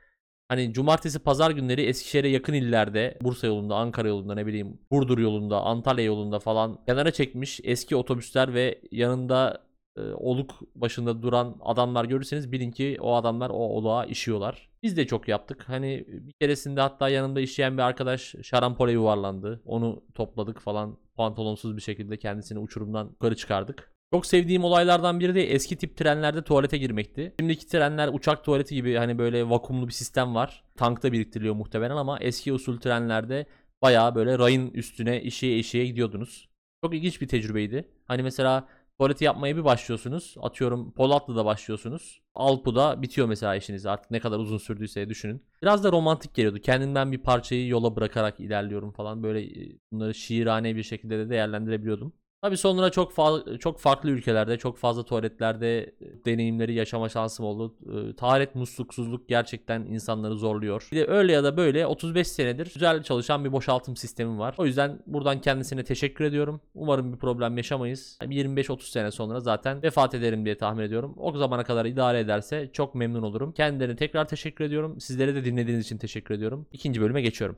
Hani 0.49 0.73
cumartesi 0.73 1.19
pazar 1.19 1.51
günleri 1.51 1.83
Eskişehir'e 1.83 2.29
yakın 2.29 2.53
illerde 2.53 3.19
Bursa 3.23 3.47
yolunda, 3.47 3.77
Ankara 3.77 4.09
yolunda 4.09 4.35
ne 4.35 4.47
bileyim 4.47 4.81
Burdur 4.91 5.19
yolunda, 5.19 5.61
Antalya 5.61 6.05
yolunda 6.05 6.39
falan 6.39 6.85
kenara 6.87 7.11
çekmiş 7.11 7.61
eski 7.65 7.97
otobüsler 7.97 8.55
ve 8.55 8.81
yanında 8.93 9.70
e, 9.97 10.01
oluk 10.01 10.61
başında 10.75 11.23
duran 11.23 11.57
adamlar 11.61 12.05
görürseniz 12.05 12.53
bilin 12.53 12.71
ki 12.71 12.97
o 13.01 13.15
adamlar 13.15 13.51
o 13.51 13.55
oluğa 13.55 14.05
işiyorlar. 14.05 14.71
Biz 14.83 14.97
de 14.97 15.07
çok 15.07 15.29
yaptık. 15.29 15.65
Hani 15.69 16.05
bir 16.09 16.33
keresinde 16.41 16.81
hatta 16.81 17.09
yanımda 17.09 17.41
işleyen 17.41 17.79
bir 17.79 17.83
arkadaş 17.83 18.35
şarampole 18.43 18.93
yuvarlandı. 18.93 19.63
Onu 19.65 20.03
topladık 20.15 20.61
falan 20.61 20.99
pantolonsuz 21.17 21.77
bir 21.77 21.83
şekilde 21.83 22.17
kendisini 22.17 22.59
uçurumdan 22.59 23.09
yukarı 23.09 23.37
çıkardık. 23.37 23.93
Çok 24.13 24.27
sevdiğim 24.27 24.65
olaylardan 24.65 25.21
biri 25.21 25.35
de 25.35 25.53
eski 25.53 25.77
tip 25.77 25.97
trenlerde 25.97 26.43
tuvalete 26.43 26.79
girmekti. 26.79 27.35
Şimdiki 27.41 27.67
trenler 27.67 28.09
uçak 28.09 28.45
tuvaleti 28.45 28.75
gibi 28.75 28.95
hani 28.95 29.19
böyle 29.19 29.51
vakumlu 29.51 29.89
bir 29.89 29.93
sistem 29.93 30.35
var. 30.35 30.65
Tankta 30.77 31.13
biriktiriliyor 31.13 31.55
muhtemelen 31.55 31.97
ama 31.97 32.19
eski 32.21 32.53
usul 32.53 32.81
trenlerde 32.81 33.47
bayağı 33.83 34.15
böyle 34.15 34.39
rayın 34.39 34.71
üstüne 34.71 35.23
işeye 35.23 35.59
işeye 35.59 35.87
gidiyordunuz. 35.87 36.49
Çok 36.85 36.95
ilginç 36.95 37.21
bir 37.21 37.29
tecrübeydi. 37.29 37.89
Hani 38.07 38.23
mesela 38.23 38.69
Tuvaleti 39.01 39.25
yapmaya 39.25 39.57
bir 39.57 39.65
başlıyorsunuz. 39.65 40.35
Atıyorum 40.41 40.93
Polatlı'da 40.93 41.45
başlıyorsunuz. 41.45 42.21
Alpu'da 42.35 43.03
bitiyor 43.03 43.29
mesela 43.29 43.57
işiniz. 43.57 43.87
Artık 43.87 44.11
ne 44.11 44.21
kadar 44.21 44.39
uzun 44.39 44.59
sürdüyse 44.59 45.09
düşünün. 45.09 45.45
Biraz 45.63 45.85
da 45.85 45.93
romantik 45.93 46.35
geliyordu. 46.35 46.59
Kendimden 46.59 47.13
bir 47.13 47.19
parçayı 47.19 47.69
yola 47.69 47.97
bırakarak 47.97 48.41
ilerliyorum 48.41 48.93
falan. 48.93 49.23
Böyle 49.23 49.43
e, 49.43 49.79
bunları 49.93 50.15
şiirane 50.15 50.77
bir 50.77 50.83
şekilde 50.83 51.19
de 51.19 51.31
değerlendirebiliyordum. 51.31 52.13
Tabii 52.43 52.57
sonra 52.57 52.91
çok 52.91 53.13
fa- 53.13 53.59
çok 53.59 53.79
farklı 53.79 54.11
ülkelerde, 54.11 54.59
çok 54.59 54.79
fazla 54.79 55.03
tuvaletlerde 55.03 55.81
e, 55.83 55.93
deneyimleri 56.25 56.75
yaşama 56.75 57.09
şansım 57.09 57.47
oldu. 57.47 57.75
E, 58.11 58.17
Taharet 58.17 58.55
musluksuzluk 58.55 59.29
gerçekten 59.29 59.81
insanları 59.81 60.35
zorluyor. 60.35 60.89
Bir 60.93 60.97
de 60.97 61.07
öyle 61.07 61.33
ya 61.33 61.45
da 61.45 61.57
böyle 61.57 61.87
35 61.87 62.29
senedir 62.29 62.71
güzel 62.75 63.03
çalışan 63.03 63.45
bir 63.45 63.53
boşaltım 63.53 63.97
sistemi 63.97 64.39
var. 64.39 64.55
O 64.59 64.67
yüzden 64.67 64.99
buradan 65.07 65.41
kendisine 65.41 65.85
teşekkür 65.85 66.25
ediyorum. 66.25 66.61
Umarım 66.75 67.13
bir 67.13 67.19
problem 67.19 67.57
yaşamayız. 67.57 68.19
Bir 68.23 68.45
25-30 68.47 68.83
sene 68.91 69.11
sonra 69.11 69.41
zaten 69.41 69.83
vefat 69.83 70.15
ederim 70.15 70.45
diye 70.45 70.57
tahmin 70.57 70.83
ediyorum. 70.83 71.15
O 71.17 71.39
zamana 71.39 71.65
kadar 71.65 71.85
idare 71.85 72.21
ederse 72.21 72.71
çok 72.73 72.95
memnun 72.95 73.23
olurum. 73.23 73.53
Kendilerine 73.53 73.97
tekrar 73.97 74.29
teşekkür 74.29 74.65
ediyorum. 74.65 75.01
Sizlere 75.01 75.35
de 75.35 75.45
dinlediğiniz 75.45 75.85
için 75.87 75.99
teşekkür 75.99 76.35
ediyorum. 76.35 76.67
İkinci 76.73 77.01
bölüme 77.01 77.23
geçiyorum. 77.23 77.57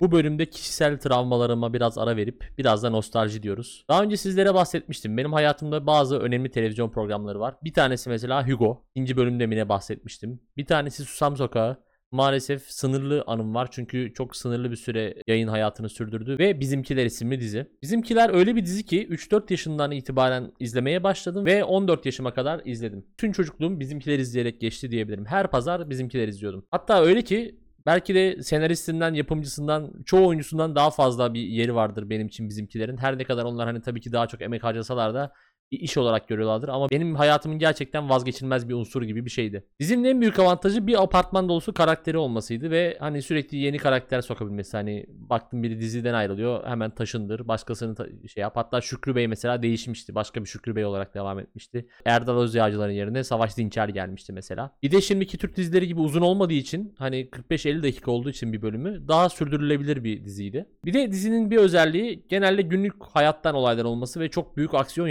Bu 0.00 0.12
bölümde 0.12 0.46
kişisel 0.46 0.98
travmalarıma 0.98 1.72
biraz 1.72 1.98
ara 1.98 2.16
verip 2.16 2.44
biraz 2.58 2.82
da 2.82 2.90
nostalji 2.90 3.42
diyoruz. 3.42 3.84
Daha 3.88 4.02
önce 4.02 4.16
sizlere 4.16 4.54
bahsetmiştim. 4.54 5.16
Benim 5.16 5.32
hayatımda 5.32 5.86
bazı 5.86 6.18
önemli 6.18 6.50
televizyon 6.50 6.90
programları 6.90 7.40
var. 7.40 7.54
Bir 7.64 7.72
tanesi 7.72 8.08
mesela 8.08 8.48
Hugo. 8.48 8.84
İkinci 8.94 9.16
bölümde 9.16 9.44
yine 9.44 9.68
bahsetmiştim. 9.68 10.40
Bir 10.56 10.66
tanesi 10.66 11.04
Susam 11.04 11.36
Sokağı. 11.36 11.88
Maalesef 12.10 12.62
sınırlı 12.62 13.24
anım 13.26 13.54
var 13.54 13.68
çünkü 13.70 14.12
çok 14.14 14.36
sınırlı 14.36 14.70
bir 14.70 14.76
süre 14.76 15.14
yayın 15.26 15.48
hayatını 15.48 15.88
sürdürdü 15.88 16.38
ve 16.38 16.60
Bizimkiler 16.60 17.06
isimli 17.06 17.40
dizi. 17.40 17.66
Bizimkiler 17.82 18.34
öyle 18.34 18.56
bir 18.56 18.64
dizi 18.66 18.86
ki 18.86 19.08
3-4 19.08 19.42
yaşından 19.50 19.90
itibaren 19.90 20.52
izlemeye 20.60 21.02
başladım 21.02 21.46
ve 21.46 21.64
14 21.64 22.06
yaşıma 22.06 22.34
kadar 22.34 22.60
izledim. 22.64 23.06
Tüm 23.18 23.32
çocukluğum 23.32 23.80
Bizimkiler 23.80 24.18
izleyerek 24.18 24.60
geçti 24.60 24.90
diyebilirim. 24.90 25.26
Her 25.26 25.50
pazar 25.50 25.90
Bizimkiler 25.90 26.28
izliyordum. 26.28 26.64
Hatta 26.70 27.02
öyle 27.02 27.22
ki 27.22 27.58
belki 27.88 28.14
de 28.14 28.42
senaristinden, 28.42 29.14
yapımcısından, 29.14 29.92
çoğu 30.06 30.26
oyuncusundan 30.26 30.74
daha 30.74 30.90
fazla 30.90 31.34
bir 31.34 31.40
yeri 31.40 31.74
vardır 31.74 32.10
benim 32.10 32.26
için 32.26 32.48
bizimkilerin. 32.48 32.96
Her 32.96 33.18
ne 33.18 33.24
kadar 33.24 33.44
onlar 33.44 33.66
hani 33.66 33.82
tabii 33.82 34.00
ki 34.00 34.12
daha 34.12 34.26
çok 34.26 34.42
emek 34.42 34.64
harcasalar 34.64 35.14
da 35.14 35.32
bir 35.72 35.80
iş 35.80 35.96
olarak 35.96 36.28
görüyorlardır 36.28 36.68
ama 36.68 36.90
benim 36.90 37.14
hayatımın 37.14 37.58
gerçekten 37.58 38.08
vazgeçilmez 38.08 38.68
bir 38.68 38.74
unsur 38.74 39.02
gibi 39.02 39.24
bir 39.24 39.30
şeydi. 39.30 39.64
Dizinin 39.80 40.04
en 40.04 40.20
büyük 40.20 40.38
avantajı 40.38 40.86
bir 40.86 41.02
apartman 41.02 41.48
dolusu 41.48 41.74
karakteri 41.74 42.18
olmasıydı 42.18 42.70
ve 42.70 42.96
hani 43.00 43.22
sürekli 43.22 43.56
yeni 43.58 43.78
karakter 43.78 44.20
sokabilmesi. 44.20 44.76
Hani 44.76 45.06
baktım 45.08 45.62
biri 45.62 45.80
diziden 45.80 46.14
ayrılıyor 46.14 46.66
hemen 46.66 46.90
taşındır 46.90 47.48
başkasını 47.48 47.94
ta- 47.94 48.06
şey 48.34 48.40
yap. 48.40 48.52
Hatta 48.56 48.80
Şükrü 48.80 49.14
Bey 49.14 49.26
mesela 49.28 49.62
değişmişti. 49.62 50.14
Başka 50.14 50.40
bir 50.40 50.48
Şükrü 50.48 50.76
Bey 50.76 50.84
olarak 50.84 51.14
devam 51.14 51.38
etmişti. 51.38 51.88
Erdal 52.04 52.38
Özyağcıların 52.38 52.92
yerine 52.92 53.24
Savaş 53.24 53.56
Dinçer 53.56 53.88
gelmişti 53.88 54.32
mesela. 54.32 54.76
Bir 54.82 54.90
de 54.90 55.00
şimdiki 55.00 55.38
Türk 55.38 55.56
dizileri 55.56 55.86
gibi 55.88 56.00
uzun 56.00 56.22
olmadığı 56.22 56.52
için 56.52 56.94
hani 56.98 57.28
45-50 57.50 57.82
dakika 57.82 58.10
olduğu 58.10 58.30
için 58.30 58.52
bir 58.52 58.62
bölümü 58.62 59.08
daha 59.08 59.28
sürdürülebilir 59.28 60.04
bir 60.04 60.24
diziydi. 60.24 60.66
Bir 60.84 60.94
de 60.94 61.12
dizinin 61.12 61.50
bir 61.50 61.56
özelliği 61.56 62.26
genelde 62.28 62.62
günlük 62.62 62.94
hayattan 63.04 63.54
olaylar 63.54 63.84
olması 63.84 64.20
ve 64.20 64.28
çok 64.28 64.56
büyük 64.56 64.74
aksiyon 64.74 65.08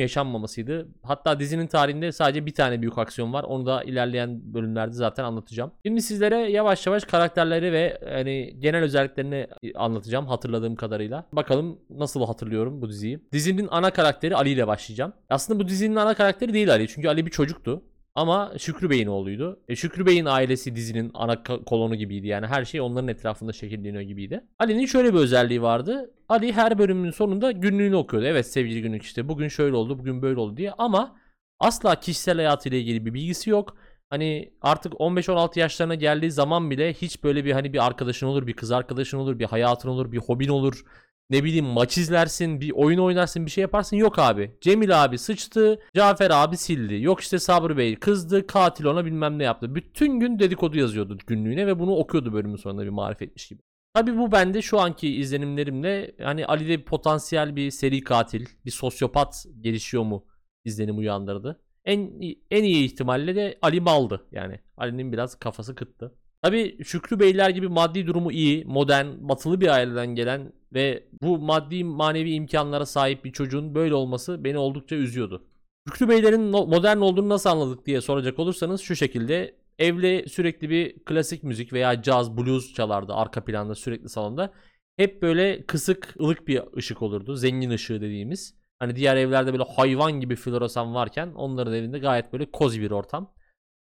yaşanmamasıydı. 0.47 0.87
Hatta 1.03 1.39
dizinin 1.39 1.67
tarihinde 1.67 2.11
sadece 2.11 2.45
bir 2.45 2.53
tane 2.53 2.81
büyük 2.81 2.97
aksiyon 2.97 3.33
var. 3.33 3.43
Onu 3.43 3.65
da 3.65 3.83
ilerleyen 3.83 4.53
bölümlerde 4.53 4.93
zaten 4.93 5.23
anlatacağım. 5.23 5.71
Şimdi 5.85 6.01
sizlere 6.01 6.51
yavaş 6.51 6.87
yavaş 6.87 7.03
karakterleri 7.05 7.71
ve 7.71 7.99
hani 8.09 8.55
genel 8.59 8.83
özelliklerini 8.83 9.47
anlatacağım 9.75 10.27
hatırladığım 10.27 10.75
kadarıyla. 10.75 11.25
Bakalım 11.33 11.79
nasıl 11.89 12.25
hatırlıyorum 12.25 12.81
bu 12.81 12.89
diziyi. 12.89 13.19
Dizinin 13.31 13.67
ana 13.71 13.91
karakteri 13.91 14.35
Ali 14.35 14.49
ile 14.49 14.67
başlayacağım. 14.67 15.13
Aslında 15.29 15.59
bu 15.59 15.67
dizinin 15.67 15.95
ana 15.95 16.13
karakteri 16.13 16.53
değil 16.53 16.71
Ali. 16.71 16.87
Çünkü 16.87 17.07
Ali 17.07 17.25
bir 17.25 17.31
çocuktu. 17.31 17.81
Ama 18.17 18.53
Şükrü 18.57 18.89
Bey'in 18.89 19.07
oğluydu. 19.07 19.59
E, 19.67 19.75
Şükrü 19.75 20.05
Bey'in 20.05 20.25
ailesi 20.25 20.75
dizinin 20.75 21.11
ana 21.13 21.43
kolonu 21.43 21.95
gibiydi. 21.95 22.27
Yani 22.27 22.47
her 22.47 22.65
şey 22.65 22.81
onların 22.81 23.07
etrafında 23.07 23.53
şekilleniyor 23.53 24.03
gibiydi. 24.03 24.43
Ali'nin 24.59 24.85
şöyle 24.85 25.13
bir 25.13 25.19
özelliği 25.19 25.61
vardı. 25.61 26.13
Ali 26.29 26.53
her 26.53 26.77
bölümün 26.79 27.11
sonunda 27.11 27.51
günlüğünü 27.51 27.95
okuyordu. 27.95 28.27
Evet 28.27 28.47
sevgili 28.47 28.81
günlük 28.81 29.03
işte 29.03 29.27
bugün 29.29 29.47
şöyle 29.47 29.75
oldu, 29.75 29.99
bugün 29.99 30.21
böyle 30.21 30.39
oldu 30.39 30.57
diye. 30.57 30.71
Ama 30.77 31.15
asla 31.59 31.99
kişisel 31.99 32.35
hayatıyla 32.35 32.77
ilgili 32.77 33.05
bir 33.05 33.13
bilgisi 33.13 33.49
yok. 33.49 33.77
Hani 34.09 34.53
artık 34.61 34.93
15-16 34.93 35.59
yaşlarına 35.59 35.95
geldiği 35.95 36.31
zaman 36.31 36.71
bile 36.71 36.93
hiç 36.93 37.23
böyle 37.23 37.45
bir 37.45 37.51
hani 37.51 37.73
bir 37.73 37.85
arkadaşın 37.85 38.27
olur, 38.27 38.47
bir 38.47 38.53
kız 38.53 38.71
arkadaşın 38.71 39.17
olur, 39.17 39.39
bir 39.39 39.45
hayatın 39.45 39.89
olur, 39.89 40.11
bir 40.11 40.17
hobin 40.17 40.49
olur. 40.49 40.83
Ne 41.29 41.43
bileyim 41.43 41.65
maç 41.65 41.97
izlersin, 41.97 42.61
bir 42.61 42.71
oyun 42.71 42.99
oynarsın, 42.99 43.45
bir 43.45 43.51
şey 43.51 43.61
yaparsın. 43.61 43.97
Yok 43.97 44.19
abi. 44.19 44.57
Cemil 44.61 45.03
abi 45.03 45.17
sıçtı, 45.17 45.79
Cafer 45.95 46.31
abi 46.31 46.57
sildi. 46.57 47.01
Yok 47.01 47.21
işte 47.21 47.39
Sabri 47.39 47.77
Bey 47.77 47.95
kızdı, 47.95 48.47
katil 48.47 48.85
ona 48.85 49.05
bilmem 49.05 49.39
ne 49.39 49.43
yaptı. 49.43 49.75
Bütün 49.75 50.19
gün 50.19 50.39
dedikodu 50.39 50.77
yazıyordu 50.77 51.17
günlüğüne 51.27 51.67
ve 51.67 51.79
bunu 51.79 51.95
okuyordu 51.95 52.33
bölümün 52.33 52.55
sonunda 52.55 52.83
bir 52.83 52.89
marifetmiş 52.89 53.47
gibi. 53.47 53.61
Tabi 53.93 54.17
bu 54.17 54.31
bende 54.31 54.61
şu 54.61 54.79
anki 54.79 55.15
izlenimlerimle 55.15 56.15
hani 56.21 56.45
Ali'de 56.45 56.79
bir 56.79 56.85
potansiyel 56.85 57.55
bir 57.55 57.71
seri 57.71 58.03
katil, 58.03 58.45
bir 58.65 58.71
sosyopat 58.71 59.45
gelişiyor 59.61 60.03
mu 60.03 60.25
izlenim 60.65 60.97
uyandırdı. 60.97 61.61
En 61.85 62.21
en 62.51 62.63
iyi 62.63 62.85
ihtimalle 62.85 63.35
de 63.35 63.57
Ali 63.61 63.81
maldı 63.81 64.27
yani. 64.31 64.59
Ali'nin 64.77 65.11
biraz 65.11 65.39
kafası 65.39 65.75
kıttı. 65.75 66.15
Tabi 66.41 66.77
Şükrü 66.83 67.19
Beyler 67.19 67.49
gibi 67.49 67.67
maddi 67.67 68.07
durumu 68.07 68.31
iyi, 68.31 68.65
modern, 68.65 69.07
batılı 69.19 69.61
bir 69.61 69.67
aileden 69.67 70.07
gelen 70.07 70.53
ve 70.73 71.03
bu 71.21 71.39
maddi 71.39 71.83
manevi 71.83 72.31
imkanlara 72.31 72.85
sahip 72.85 73.25
bir 73.25 73.31
çocuğun 73.31 73.75
böyle 73.75 73.93
olması 73.93 74.43
beni 74.43 74.57
oldukça 74.57 74.95
üzüyordu. 74.95 75.47
Şükrü 75.87 76.09
Beylerin 76.09 76.41
modern 76.41 76.97
olduğunu 76.97 77.29
nasıl 77.29 77.49
anladık 77.49 77.85
diye 77.85 78.01
soracak 78.01 78.39
olursanız 78.39 78.81
şu 78.81 78.95
şekilde 78.95 79.55
evle 79.79 80.27
sürekli 80.27 80.69
bir 80.69 80.99
klasik 80.99 81.43
müzik 81.43 81.73
veya 81.73 82.01
caz, 82.01 82.37
blues 82.37 82.73
çalardı 82.73 83.13
arka 83.13 83.43
planda 83.43 83.75
sürekli 83.75 84.09
salonda. 84.09 84.53
Hep 84.97 85.21
böyle 85.21 85.65
kısık, 85.65 86.15
ılık 86.21 86.47
bir 86.47 86.61
ışık 86.77 87.01
olurdu. 87.01 87.35
Zengin 87.35 87.69
ışığı 87.69 88.01
dediğimiz. 88.01 88.55
Hani 88.79 88.95
diğer 88.95 89.15
evlerde 89.15 89.51
böyle 89.53 89.63
hayvan 89.75 90.11
gibi 90.11 90.35
floresan 90.35 90.95
varken 90.95 91.31
onların 91.35 91.73
evinde 91.73 91.99
gayet 91.99 92.33
böyle 92.33 92.51
kozi 92.51 92.81
bir 92.81 92.91
ortam. 92.91 93.33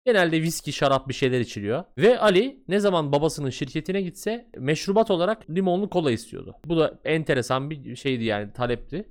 Genelde 0.05 0.41
viski, 0.41 0.73
şarap 0.73 1.07
bir 1.07 1.13
şeyler 1.13 1.39
içiliyor. 1.39 1.83
Ve 1.97 2.19
Ali 2.19 2.63
ne 2.67 2.79
zaman 2.79 3.11
babasının 3.11 3.49
şirketine 3.49 4.01
gitse 4.01 4.49
meşrubat 4.57 5.11
olarak 5.11 5.49
limonlu 5.49 5.89
kola 5.89 6.11
istiyordu. 6.11 6.55
Bu 6.65 6.77
da 6.77 6.99
enteresan 7.05 7.69
bir 7.69 7.95
şeydi 7.95 8.23
yani 8.23 8.53
talepti. 8.53 9.09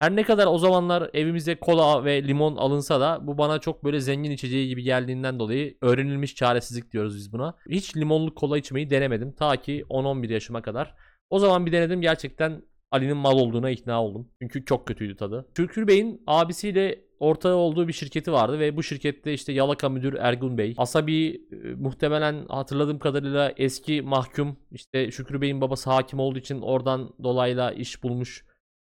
Her 0.00 0.16
ne 0.16 0.22
kadar 0.22 0.46
o 0.46 0.58
zamanlar 0.58 1.10
evimize 1.14 1.54
kola 1.54 2.04
ve 2.04 2.24
limon 2.28 2.56
alınsa 2.56 3.00
da 3.00 3.26
bu 3.26 3.38
bana 3.38 3.58
çok 3.58 3.84
böyle 3.84 4.00
zengin 4.00 4.30
içeceği 4.30 4.68
gibi 4.68 4.82
geldiğinden 4.82 5.38
dolayı 5.38 5.76
öğrenilmiş 5.80 6.34
çaresizlik 6.34 6.92
diyoruz 6.92 7.16
biz 7.16 7.32
buna. 7.32 7.56
Hiç 7.68 7.96
limonlu 7.96 8.34
kola 8.34 8.58
içmeyi 8.58 8.90
denemedim 8.90 9.32
ta 9.32 9.56
ki 9.56 9.84
10-11 9.90 10.32
yaşıma 10.32 10.62
kadar. 10.62 10.94
O 11.30 11.38
zaman 11.38 11.66
bir 11.66 11.72
denedim 11.72 12.00
gerçekten 12.00 12.62
Ali'nin 12.90 13.16
mal 13.16 13.38
olduğuna 13.38 13.70
ikna 13.70 14.04
oldum. 14.04 14.28
Çünkü 14.42 14.64
çok 14.64 14.86
kötüydü 14.86 15.16
tadı. 15.16 15.48
Şükür 15.56 15.86
Bey'in 15.86 16.22
abisiyle 16.26 17.04
ortağı 17.22 17.54
olduğu 17.54 17.88
bir 17.88 17.92
şirketi 17.92 18.32
vardı 18.32 18.58
ve 18.58 18.76
bu 18.76 18.82
şirkette 18.82 19.32
işte 19.34 19.52
Yalaka 19.52 19.88
müdür 19.88 20.14
Ergun 20.14 20.58
Bey, 20.58 20.74
Asabi 20.76 21.42
e, 21.52 21.56
muhtemelen 21.74 22.46
hatırladığım 22.48 22.98
kadarıyla 22.98 23.52
eski 23.56 24.02
mahkum 24.02 24.56
işte 24.70 25.10
Şükrü 25.10 25.40
Bey'in 25.40 25.60
babası 25.60 25.90
hakim 25.90 26.18
olduğu 26.18 26.38
için 26.38 26.60
oradan 26.60 27.14
dolayla 27.22 27.72
iş 27.72 28.02
bulmuş 28.02 28.44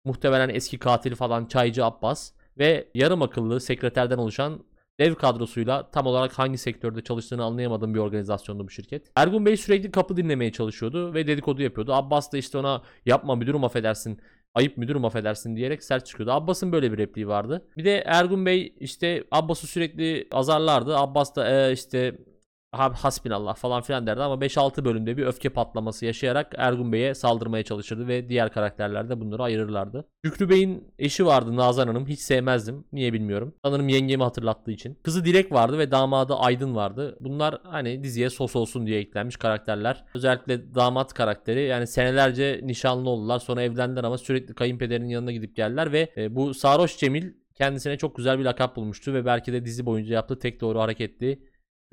muhtemelen 0.05 0.49
eski 0.49 0.79
katil 0.79 1.15
falan 1.15 1.45
Çaycı 1.45 1.85
Abbas 1.85 2.31
ve 2.57 2.87
yarım 2.95 3.21
akıllı 3.21 3.59
sekreterden 3.59 4.17
oluşan 4.17 4.63
dev 4.99 5.15
kadrosuyla 5.15 5.91
tam 5.91 6.05
olarak 6.05 6.39
hangi 6.39 6.57
sektörde 6.57 7.01
çalıştığını 7.01 7.43
anlayamadığım 7.43 7.93
bir 7.93 7.99
organizasyondu 7.99 8.65
bu 8.65 8.69
şirket. 8.69 9.11
Ergun 9.15 9.45
Bey 9.45 9.57
sürekli 9.57 9.91
kapı 9.91 10.17
dinlemeye 10.17 10.51
çalışıyordu 10.51 11.13
ve 11.13 11.27
dedikodu 11.27 11.61
yapıyordu. 11.61 11.93
Abbas 11.93 12.33
da 12.33 12.37
işte 12.37 12.57
ona 12.57 12.81
yapma 13.05 13.35
müdürüm 13.35 13.63
affedersin 13.63 14.19
ayıp 14.55 14.77
müdürüm 14.77 15.05
affedersin 15.05 15.55
diyerek 15.55 15.83
sert 15.83 16.05
çıkıyordu. 16.05 16.31
Abbas'ın 16.31 16.71
böyle 16.71 16.91
bir 16.91 16.97
repliği 16.97 17.27
vardı. 17.27 17.67
Bir 17.77 17.85
de 17.85 18.03
Ergun 18.05 18.45
Bey 18.45 18.73
işte 18.79 19.23
Abbas'ı 19.31 19.67
sürekli 19.67 20.27
azarlardı. 20.31 20.97
Abbas 20.97 21.35
da 21.35 21.49
"Ee, 21.69 21.73
işte 21.73 22.17
ha- 22.71 22.93
hasbinallah 22.93 23.55
falan 23.55 23.81
filan 23.81 24.07
derdi 24.07 24.21
ama 24.21 24.41
5-6 24.41 24.85
bölümde 24.85 25.17
bir 25.17 25.25
öfke 25.25 25.49
patlaması 25.49 26.05
yaşayarak 26.05 26.53
Ergun 26.57 26.91
Bey'e 26.91 27.13
saldırmaya 27.13 27.63
çalışırdı 27.63 28.07
ve 28.07 28.29
diğer 28.29 28.51
karakterler 28.51 29.09
de 29.09 29.19
bunları 29.19 29.43
ayırırlardı. 29.43 30.07
Şükrü 30.25 30.49
Bey'in 30.49 30.93
eşi 30.99 31.25
vardı 31.25 31.55
Nazan 31.55 31.87
Hanım. 31.87 32.07
Hiç 32.07 32.19
sevmezdim. 32.19 32.85
Niye 32.93 33.13
bilmiyorum. 33.13 33.55
Sanırım 33.65 33.89
yengemi 33.89 34.23
hatırlattığı 34.23 34.71
için. 34.71 34.97
Kızı 35.03 35.25
Dilek 35.25 35.51
vardı 35.51 35.77
ve 35.77 35.91
damadı 35.91 36.35
Aydın 36.35 36.75
vardı. 36.75 37.17
Bunlar 37.19 37.57
hani 37.63 38.03
diziye 38.03 38.29
sos 38.29 38.55
olsun 38.55 38.87
diye 38.87 38.99
eklenmiş 38.99 39.35
karakterler. 39.35 40.03
Özellikle 40.15 40.75
damat 40.75 41.13
karakteri 41.13 41.61
yani 41.61 41.87
senelerce 41.87 42.59
nişanlı 42.63 43.09
oldular. 43.09 43.39
Sonra 43.39 43.61
evlendiler 43.61 44.03
ama 44.03 44.17
sürekli 44.17 44.53
kayınpederinin 44.53 45.09
yanına 45.09 45.31
gidip 45.31 45.55
geldiler 45.55 45.91
ve 45.91 46.11
e, 46.17 46.35
bu 46.35 46.53
Sarhoş 46.53 46.97
Cemil 46.97 47.33
kendisine 47.55 47.97
çok 47.97 48.15
güzel 48.15 48.39
bir 48.39 48.43
lakap 48.43 48.75
bulmuştu 48.75 49.13
ve 49.13 49.25
belki 49.25 49.53
de 49.53 49.65
dizi 49.65 49.85
boyunca 49.85 50.13
yaptığı 50.13 50.39
tek 50.39 50.61
doğru 50.61 50.79
hareketti. 50.79 51.39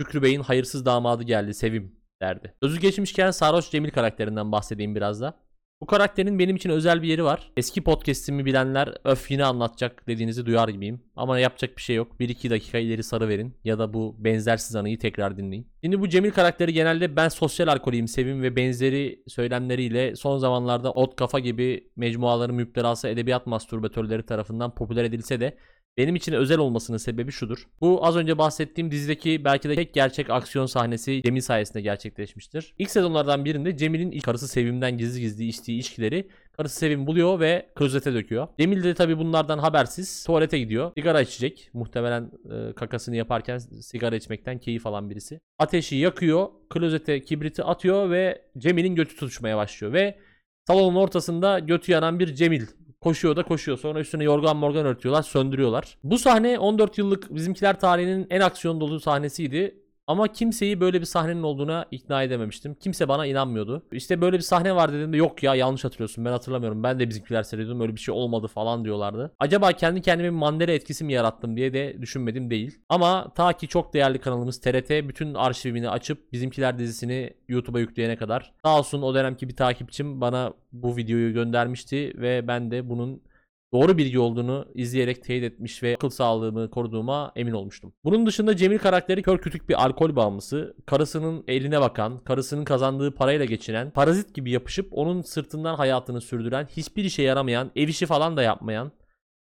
Şükrü 0.00 0.22
Bey'in 0.22 0.40
hayırsız 0.40 0.86
damadı 0.86 1.22
geldi 1.22 1.54
Sevim 1.54 1.96
derdi. 2.22 2.54
Sözü 2.62 2.80
geçmişken 2.80 3.30
Sarhoş 3.30 3.70
Cemil 3.70 3.90
karakterinden 3.90 4.52
bahsedeyim 4.52 4.94
biraz 4.94 5.20
da. 5.20 5.34
Bu 5.80 5.86
karakterin 5.86 6.38
benim 6.38 6.56
için 6.56 6.70
özel 6.70 7.02
bir 7.02 7.08
yeri 7.08 7.24
var. 7.24 7.52
Eski 7.56 7.84
podcast'imi 7.84 8.44
bilenler 8.44 8.94
öf 9.04 9.30
yine 9.30 9.44
anlatacak 9.44 10.06
dediğinizi 10.06 10.46
duyar 10.46 10.68
gibiyim. 10.68 11.02
Ama 11.16 11.38
yapacak 11.38 11.76
bir 11.76 11.82
şey 11.82 11.96
yok. 11.96 12.12
1-2 12.20 12.50
dakika 12.50 12.78
ileri 12.78 13.02
sarı 13.02 13.28
verin 13.28 13.54
ya 13.64 13.78
da 13.78 13.92
bu 13.94 14.16
benzersiz 14.18 14.76
anıyı 14.76 14.98
tekrar 14.98 15.36
dinleyin. 15.36 15.68
Şimdi 15.84 16.00
bu 16.00 16.08
Cemil 16.08 16.30
karakteri 16.30 16.72
genelde 16.72 17.16
ben 17.16 17.28
sosyal 17.28 17.68
alkoliyim 17.68 18.08
sevim 18.08 18.42
ve 18.42 18.56
benzeri 18.56 19.22
söylemleriyle 19.26 20.16
son 20.16 20.38
zamanlarda 20.38 20.92
Ot 20.92 21.16
Kafa 21.16 21.38
gibi 21.38 21.90
mecmuaların 21.96 22.56
müptelası 22.56 23.08
edebiyat 23.08 23.46
mastürbatörleri 23.46 24.26
tarafından 24.26 24.74
popüler 24.74 25.04
edilse 25.04 25.40
de 25.40 25.56
benim 25.96 26.16
için 26.16 26.32
özel 26.32 26.58
olmasının 26.58 26.98
sebebi 26.98 27.32
şudur. 27.32 27.68
Bu 27.80 28.06
az 28.06 28.16
önce 28.16 28.38
bahsettiğim 28.38 28.90
dizideki 28.90 29.44
belki 29.44 29.68
de 29.68 29.74
tek 29.74 29.94
gerçek 29.94 30.30
aksiyon 30.30 30.66
sahnesi 30.66 31.22
Cemil 31.22 31.40
sayesinde 31.40 31.80
gerçekleşmiştir. 31.80 32.74
İlk 32.78 32.90
sezonlardan 32.90 33.44
birinde 33.44 33.76
Cemil'in 33.76 34.20
karısı 34.20 34.48
Sevim'den 34.48 34.98
gizli 34.98 35.20
gizli 35.20 35.46
içtiği 35.46 35.78
içkileri 35.78 36.28
karısı 36.56 36.78
Sevim 36.78 37.06
buluyor 37.06 37.40
ve 37.40 37.68
klozete 37.74 38.14
döküyor. 38.14 38.48
Cemil 38.60 38.84
de 38.84 38.94
tabi 38.94 39.18
bunlardan 39.18 39.58
habersiz 39.58 40.24
tuvalete 40.24 40.58
gidiyor. 40.58 40.92
Sigara 40.96 41.20
içecek. 41.20 41.70
Muhtemelen 41.72 42.30
e, 42.50 42.72
kakasını 42.72 43.16
yaparken 43.16 43.58
sigara 43.58 44.16
içmekten 44.16 44.58
keyif 44.58 44.86
alan 44.86 45.10
birisi. 45.10 45.40
Ateşi 45.58 45.96
yakıyor. 45.96 46.48
Klozete 46.70 47.22
kibriti 47.22 47.64
atıyor 47.64 48.10
ve 48.10 48.42
Cemil'in 48.58 48.94
götü 48.94 49.14
tutuşmaya 49.14 49.56
başlıyor 49.56 49.92
ve 49.92 50.18
salonun 50.66 50.96
ortasında 50.96 51.58
götü 51.58 51.92
yanan 51.92 52.18
bir 52.18 52.34
Cemil 52.34 52.66
Koşuyor 53.00 53.36
da 53.36 53.42
koşuyor. 53.42 53.78
Sonra 53.78 54.00
üstüne 54.00 54.24
yorgan 54.24 54.56
morgan 54.56 54.86
örtüyorlar, 54.86 55.22
söndürüyorlar. 55.22 55.98
Bu 56.04 56.18
sahne 56.18 56.58
14 56.58 56.98
yıllık 56.98 57.34
bizimkiler 57.34 57.80
tarihinin 57.80 58.26
en 58.30 58.40
aksiyon 58.40 58.80
dolu 58.80 59.00
sahnesiydi. 59.00 59.87
Ama 60.08 60.28
kimseyi 60.28 60.80
böyle 60.80 61.00
bir 61.00 61.06
sahnenin 61.06 61.42
olduğuna 61.42 61.86
ikna 61.90 62.22
edememiştim. 62.22 62.74
Kimse 62.74 63.08
bana 63.08 63.26
inanmıyordu. 63.26 63.82
İşte 63.92 64.20
böyle 64.20 64.36
bir 64.36 64.42
sahne 64.42 64.74
var 64.74 64.92
dediğimde 64.92 65.16
yok 65.16 65.42
ya 65.42 65.54
yanlış 65.54 65.84
hatırlıyorsun 65.84 66.24
ben 66.24 66.30
hatırlamıyorum. 66.30 66.82
Ben 66.82 66.98
de 66.98 67.08
bizimkiler 67.08 67.42
seyrediyordum 67.42 67.80
öyle 67.80 67.94
bir 67.94 68.00
şey 68.00 68.14
olmadı 68.14 68.46
falan 68.46 68.84
diyorlardı. 68.84 69.32
Acaba 69.38 69.72
kendi 69.72 70.02
kendime 70.02 70.30
Mandela 70.30 70.72
etkisi 70.72 71.04
mi 71.04 71.12
yarattım 71.12 71.56
diye 71.56 71.72
de 71.72 71.96
düşünmedim 72.00 72.50
değil. 72.50 72.78
Ama 72.88 73.32
ta 73.34 73.52
ki 73.52 73.68
çok 73.68 73.94
değerli 73.94 74.18
kanalımız 74.18 74.60
TRT 74.60 74.90
bütün 74.90 75.34
arşivini 75.34 75.90
açıp 75.90 76.32
bizimkiler 76.32 76.78
dizisini 76.78 77.34
YouTube'a 77.48 77.80
yükleyene 77.80 78.16
kadar. 78.16 78.52
Sağ 78.64 78.78
olsun 78.78 79.02
o 79.02 79.14
dönemki 79.14 79.48
bir 79.48 79.56
takipçim 79.56 80.20
bana 80.20 80.52
bu 80.72 80.96
videoyu 80.96 81.32
göndermişti 81.32 82.12
ve 82.16 82.48
ben 82.48 82.70
de 82.70 82.88
bunun 82.88 83.22
doğru 83.72 83.98
bilgi 83.98 84.18
olduğunu 84.18 84.66
izleyerek 84.74 85.24
teyit 85.24 85.44
etmiş 85.44 85.82
ve 85.82 85.94
akıl 85.94 86.10
sağlığımı 86.10 86.70
koruduğuma 86.70 87.32
emin 87.36 87.52
olmuştum. 87.52 87.92
Bunun 88.04 88.26
dışında 88.26 88.56
Cemil 88.56 88.78
karakteri 88.78 89.22
kör 89.22 89.38
kütük 89.38 89.68
bir 89.68 89.84
alkol 89.84 90.16
bağımlısı, 90.16 90.76
karısının 90.86 91.44
eline 91.48 91.80
bakan, 91.80 92.18
karısının 92.18 92.64
kazandığı 92.64 93.14
parayla 93.14 93.44
geçinen, 93.44 93.90
parazit 93.90 94.34
gibi 94.34 94.50
yapışıp 94.50 94.88
onun 94.90 95.22
sırtından 95.22 95.74
hayatını 95.74 96.20
sürdüren, 96.20 96.66
hiçbir 96.76 97.04
işe 97.04 97.22
yaramayan, 97.22 97.70
ev 97.76 97.88
işi 97.88 98.06
falan 98.06 98.36
da 98.36 98.42
yapmayan 98.42 98.92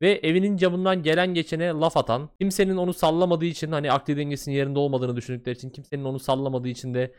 ve 0.01 0.19
evinin 0.23 0.57
camından 0.57 1.03
gelen 1.03 1.33
geçene 1.33 1.67
laf 1.67 1.97
atan, 1.97 2.29
kimsenin 2.39 2.77
onu 2.77 2.93
sallamadığı 2.93 3.45
için 3.45 3.71
hani 3.71 3.91
akli 3.91 4.17
dengesinin 4.17 4.55
yerinde 4.55 4.79
olmadığını 4.79 5.15
düşündükleri 5.15 5.55
için 5.55 5.69
kimsenin 5.69 6.03
onu 6.03 6.19
sallamadığı 6.19 6.67
için 6.67 6.93
de 6.93 7.13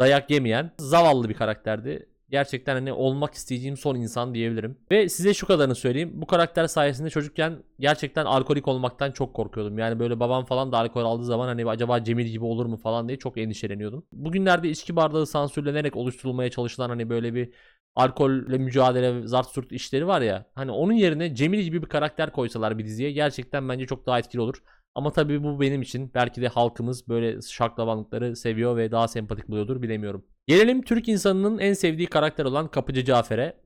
dayak 0.00 0.30
yemeyen 0.30 0.70
zavallı 0.78 1.28
bir 1.28 1.34
karakterdi. 1.34 2.09
Gerçekten 2.30 2.74
hani 2.74 2.92
olmak 2.92 3.34
isteyeceğim 3.34 3.76
son 3.76 3.94
insan 3.94 4.34
diyebilirim. 4.34 4.78
Ve 4.90 5.08
size 5.08 5.34
şu 5.34 5.46
kadarını 5.46 5.74
söyleyeyim. 5.74 6.10
Bu 6.14 6.26
karakter 6.26 6.66
sayesinde 6.66 7.10
çocukken 7.10 7.62
gerçekten 7.80 8.24
alkolik 8.24 8.68
olmaktan 8.68 9.10
çok 9.12 9.34
korkuyordum. 9.34 9.78
Yani 9.78 9.98
böyle 9.98 10.20
babam 10.20 10.44
falan 10.44 10.72
da 10.72 10.78
alkol 10.78 11.04
aldığı 11.04 11.24
zaman 11.24 11.46
hani 11.46 11.66
acaba 11.70 12.04
Cemil 12.04 12.26
gibi 12.26 12.44
olur 12.44 12.66
mu 12.66 12.76
falan 12.76 13.08
diye 13.08 13.18
çok 13.18 13.38
endişeleniyordum. 13.38 14.06
Bugünlerde 14.12 14.68
içki 14.68 14.96
bardağı 14.96 15.26
sansürlenerek 15.26 15.96
oluşturulmaya 15.96 16.50
çalışılan 16.50 16.88
hani 16.88 17.10
böyle 17.10 17.34
bir 17.34 17.52
alkolle 17.94 18.58
mücadele 18.58 19.26
zart 19.26 19.46
surt 19.48 19.72
işleri 19.72 20.06
var 20.06 20.20
ya. 20.20 20.46
Hani 20.54 20.70
onun 20.70 20.92
yerine 20.92 21.34
Cemil 21.34 21.60
gibi 21.60 21.82
bir 21.82 21.88
karakter 21.88 22.32
koysalar 22.32 22.78
bir 22.78 22.84
diziye 22.84 23.12
gerçekten 23.12 23.68
bence 23.68 23.86
çok 23.86 24.06
daha 24.06 24.18
etkili 24.18 24.40
olur. 24.40 24.62
Ama 24.94 25.12
tabii 25.12 25.42
bu 25.42 25.60
benim 25.60 25.82
için 25.82 26.10
belki 26.14 26.42
de 26.42 26.48
halkımız 26.48 27.08
böyle 27.08 27.42
şaklabanlıkları 27.42 28.36
seviyor 28.36 28.76
ve 28.76 28.92
daha 28.92 29.08
sempatik 29.08 29.48
buluyordur 29.48 29.82
bilemiyorum. 29.82 30.24
Gelelim 30.50 30.82
Türk 30.82 31.08
insanının 31.08 31.58
en 31.58 31.72
sevdiği 31.72 32.06
karakter 32.06 32.44
olan 32.44 32.68
Kapıcı 32.68 33.04
Cafer'e. 33.04 33.56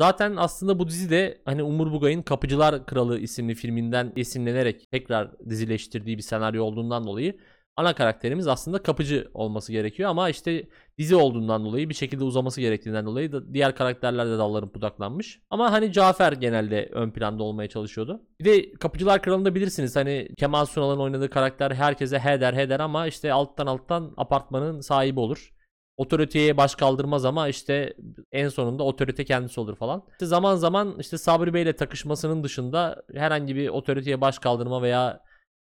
Zaten 0.00 0.36
aslında 0.36 0.78
bu 0.78 0.88
dizi 0.88 1.10
de 1.10 1.42
hani 1.44 1.62
Umur 1.62 1.92
Bugay'ın 1.92 2.22
Kapıcılar 2.22 2.86
Kralı 2.86 3.18
isimli 3.18 3.54
filminden 3.54 4.12
esinlenerek 4.16 4.90
tekrar 4.90 5.30
dizileştirdiği 5.48 6.16
bir 6.16 6.22
senaryo 6.22 6.64
olduğundan 6.64 7.06
dolayı 7.06 7.38
ana 7.76 7.94
karakterimiz 7.94 8.48
aslında 8.48 8.82
kapıcı 8.82 9.30
olması 9.34 9.72
gerekiyor 9.72 10.10
ama 10.10 10.28
işte 10.28 10.68
dizi 10.98 11.16
olduğundan 11.16 11.64
dolayı 11.64 11.88
bir 11.88 11.94
şekilde 11.94 12.24
uzaması 12.24 12.60
gerektiğinden 12.60 13.06
dolayı 13.06 13.32
da 13.32 13.54
diğer 13.54 13.76
karakterler 13.76 14.26
de 14.26 14.38
dallarım 14.38 14.70
budaklanmış. 14.74 15.40
Ama 15.50 15.72
hani 15.72 15.92
Cafer 15.92 16.32
genelde 16.32 16.88
ön 16.92 17.10
planda 17.10 17.42
olmaya 17.42 17.68
çalışıyordu. 17.68 18.22
Bir 18.40 18.44
de 18.44 18.72
Kapıcılar 18.72 19.22
Kralı'nda 19.22 19.54
bilirsiniz 19.54 19.96
hani 19.96 20.28
Kemal 20.38 20.64
Sunal'ın 20.64 21.00
oynadığı 21.00 21.30
karakter 21.30 21.70
herkese 21.70 22.18
he 22.18 22.40
der 22.40 22.54
he 22.54 22.68
der 22.68 22.80
ama 22.80 23.06
işte 23.06 23.32
alttan 23.32 23.66
alttan 23.66 24.14
apartmanın 24.16 24.80
sahibi 24.80 25.20
olur. 25.20 25.53
Otoriteye 25.96 26.56
baş 26.56 26.74
kaldırmaz 26.74 27.24
ama 27.24 27.48
işte 27.48 27.96
en 28.32 28.48
sonunda 28.48 28.82
otorite 28.82 29.24
kendisi 29.24 29.60
olur 29.60 29.76
falan. 29.76 30.02
İşte 30.12 30.26
zaman 30.26 30.56
zaman 30.56 30.98
işte 30.98 31.18
Sabri 31.18 31.54
Bey 31.54 31.62
ile 31.62 31.76
takışmasının 31.76 32.44
dışında 32.44 33.02
herhangi 33.14 33.56
bir 33.56 33.68
otoriteye 33.68 34.20
baş 34.20 34.38
kaldırma 34.38 34.82
veya 34.82 35.20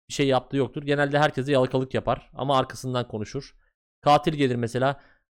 bir 0.09 0.13
şey 0.13 0.27
yaptığı 0.27 0.57
yoktur. 0.57 0.83
Genelde 0.83 1.19
herkese 1.19 1.51
yalakalık 1.51 1.93
yapar 1.93 2.31
ama 2.33 2.57
arkasından 2.57 3.07
konuşur. 3.07 3.55
Katil 4.01 4.33
gelir 4.33 4.55
mesela 4.55 4.99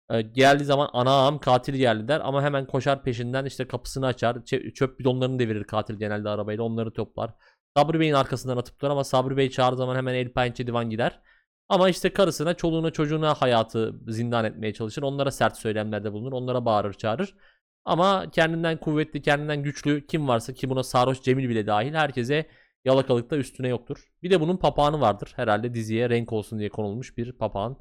e, 0.10 0.22
geldiği 0.22 0.66
zaman 0.66 0.90
anam 0.94 1.40
katil 1.40 1.74
geldi 1.76 2.08
der 2.08 2.20
ama 2.24 2.44
hemen 2.44 2.68
koşar 2.68 3.04
peşinden 3.04 3.46
işte 3.46 3.68
kapısını 3.68 4.06
açar. 4.06 4.36
çö- 4.36 4.74
Çöp 4.74 5.00
bidonlarını 5.00 5.40
devirir 5.40 5.64
katil 5.64 5.96
genelde 5.96 6.30
arabayla 6.30 6.64
onları 6.64 6.94
toplar. 6.94 7.34
Sabri 7.78 8.00
Bey'in 8.00 8.14
arkasından 8.14 8.58
atıp 8.58 8.80
durar 8.82 8.92
ama 8.92 9.04
Sabri 9.04 9.38
Bey 9.38 9.50
çağırdığı 9.50 9.78
zaman 9.78 9.96
hemen 9.96 10.14
el 10.14 10.34
pençe 10.34 10.68
divan 10.68 10.90
gider. 10.90 11.22
Ama 11.72 11.90
işte 11.90 12.14
karısına, 12.14 12.54
çoluğuna, 12.54 12.92
çocuğuna 12.92 13.34
hayatı 13.34 13.96
zindan 14.08 14.46
etmeye 14.46 14.74
çalışır. 14.74 15.04
Onlara 15.04 15.32
sert 15.32 15.58
söylemlerde 15.58 16.14
bulunur. 16.14 16.32
Onlara 16.32 16.66
bağırır, 16.66 16.94
çağırır. 16.94 17.36
Ama 17.86 18.32
kendinden 18.32 18.78
kuvvetli, 18.78 19.22
kendinden 19.22 19.64
güçlü 19.64 20.08
kim 20.08 20.28
varsa 20.28 20.54
ki 20.54 20.70
buna 20.70 20.84
sarhoş 20.84 21.22
Cemil 21.22 21.50
bile 21.50 21.68
dahil 21.68 21.94
herkese 21.94 22.46
yalakalıkta 22.86 23.38
üstüne 23.38 23.68
yoktur. 23.68 24.12
Bir 24.24 24.32
de 24.32 24.42
bunun 24.42 24.58
papağanı 24.58 25.02
vardır. 25.02 25.34
Herhalde 25.36 25.74
diziye 25.74 26.10
renk 26.10 26.34
olsun 26.34 26.60
diye 26.60 26.70
konulmuş 26.70 27.18
bir 27.18 27.32
papağan. 27.32 27.78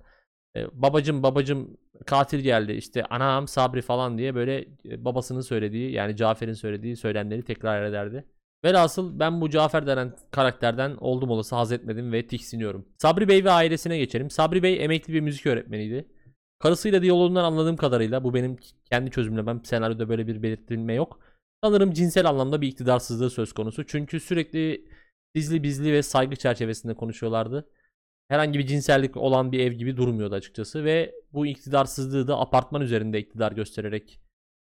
Ee, 0.57 0.67
babacım 0.73 1.23
babacım 1.23 1.77
katil 2.07 2.39
geldi 2.41 2.73
işte 2.73 3.05
anam 3.05 3.49
Sabri 3.49 3.83
falan 3.83 4.19
diye 4.19 4.35
böyle 4.35 4.59
e, 4.85 5.05
babasının 5.05 5.41
söylediği 5.41 5.93
yani 5.93 6.17
Cafer'in 6.17 6.53
söylediği 6.53 6.97
söylemleri 6.97 7.43
tekrar 7.43 7.83
ederdi. 7.85 8.25
Velhasıl 8.65 9.19
ben 9.19 9.41
bu 9.41 9.51
Cafer 9.51 9.87
denen 9.87 10.17
karakterden 10.31 10.97
oldum 10.97 11.31
olası 11.31 11.57
haz 11.57 11.73
etmedim 11.73 12.13
ve 12.13 12.27
tiksiniyorum. 12.27 12.89
Sabri 12.99 13.29
Bey 13.29 13.45
ve 13.45 13.51
ailesine 13.51 13.99
geçelim. 13.99 14.31
Sabri 14.31 14.63
Bey 14.63 14.85
emekli 14.85 15.15
bir 15.15 15.21
müzik 15.21 15.47
öğretmeniydi. 15.47 16.09
Karısıyla 16.59 17.03
diyaloğundan 17.03 17.45
anladığım 17.45 17.77
kadarıyla 17.77 18.25
bu 18.25 18.35
benim 18.35 18.57
kendi 18.91 19.11
çözümlemem. 19.11 19.65
Senaryoda 19.65 20.09
böyle 20.09 20.27
bir 20.27 20.43
belirtilme 20.43 20.95
yok. 20.95 21.21
Sanırım 21.65 21.93
cinsel 21.93 22.29
anlamda 22.29 22.61
bir 22.61 22.69
iktidarsızlığı 22.69 23.31
söz 23.31 23.53
konusu. 23.53 23.87
Çünkü 23.87 24.21
sürekli 24.21 24.89
bizli 25.35 25.63
bizli 25.63 25.93
ve 25.93 26.03
saygı 26.03 26.37
çerçevesinde 26.37 26.95
konuşuyorlardı. 26.95 27.69
Herhangi 28.29 28.59
bir 28.59 28.67
cinsellik 28.67 29.17
olan 29.17 29.53
bir 29.53 29.61
ev 29.61 29.73
gibi 29.73 29.97
durmuyordu 29.97 30.35
açıkçası 30.35 30.85
ve 30.85 31.15
bu 31.33 31.47
iktidarsızlığı 31.47 32.29
da 32.29 32.41
apartman 32.41 32.83
üzerinde 32.83 33.19
iktidar 33.19 33.53
göstererek 33.53 34.21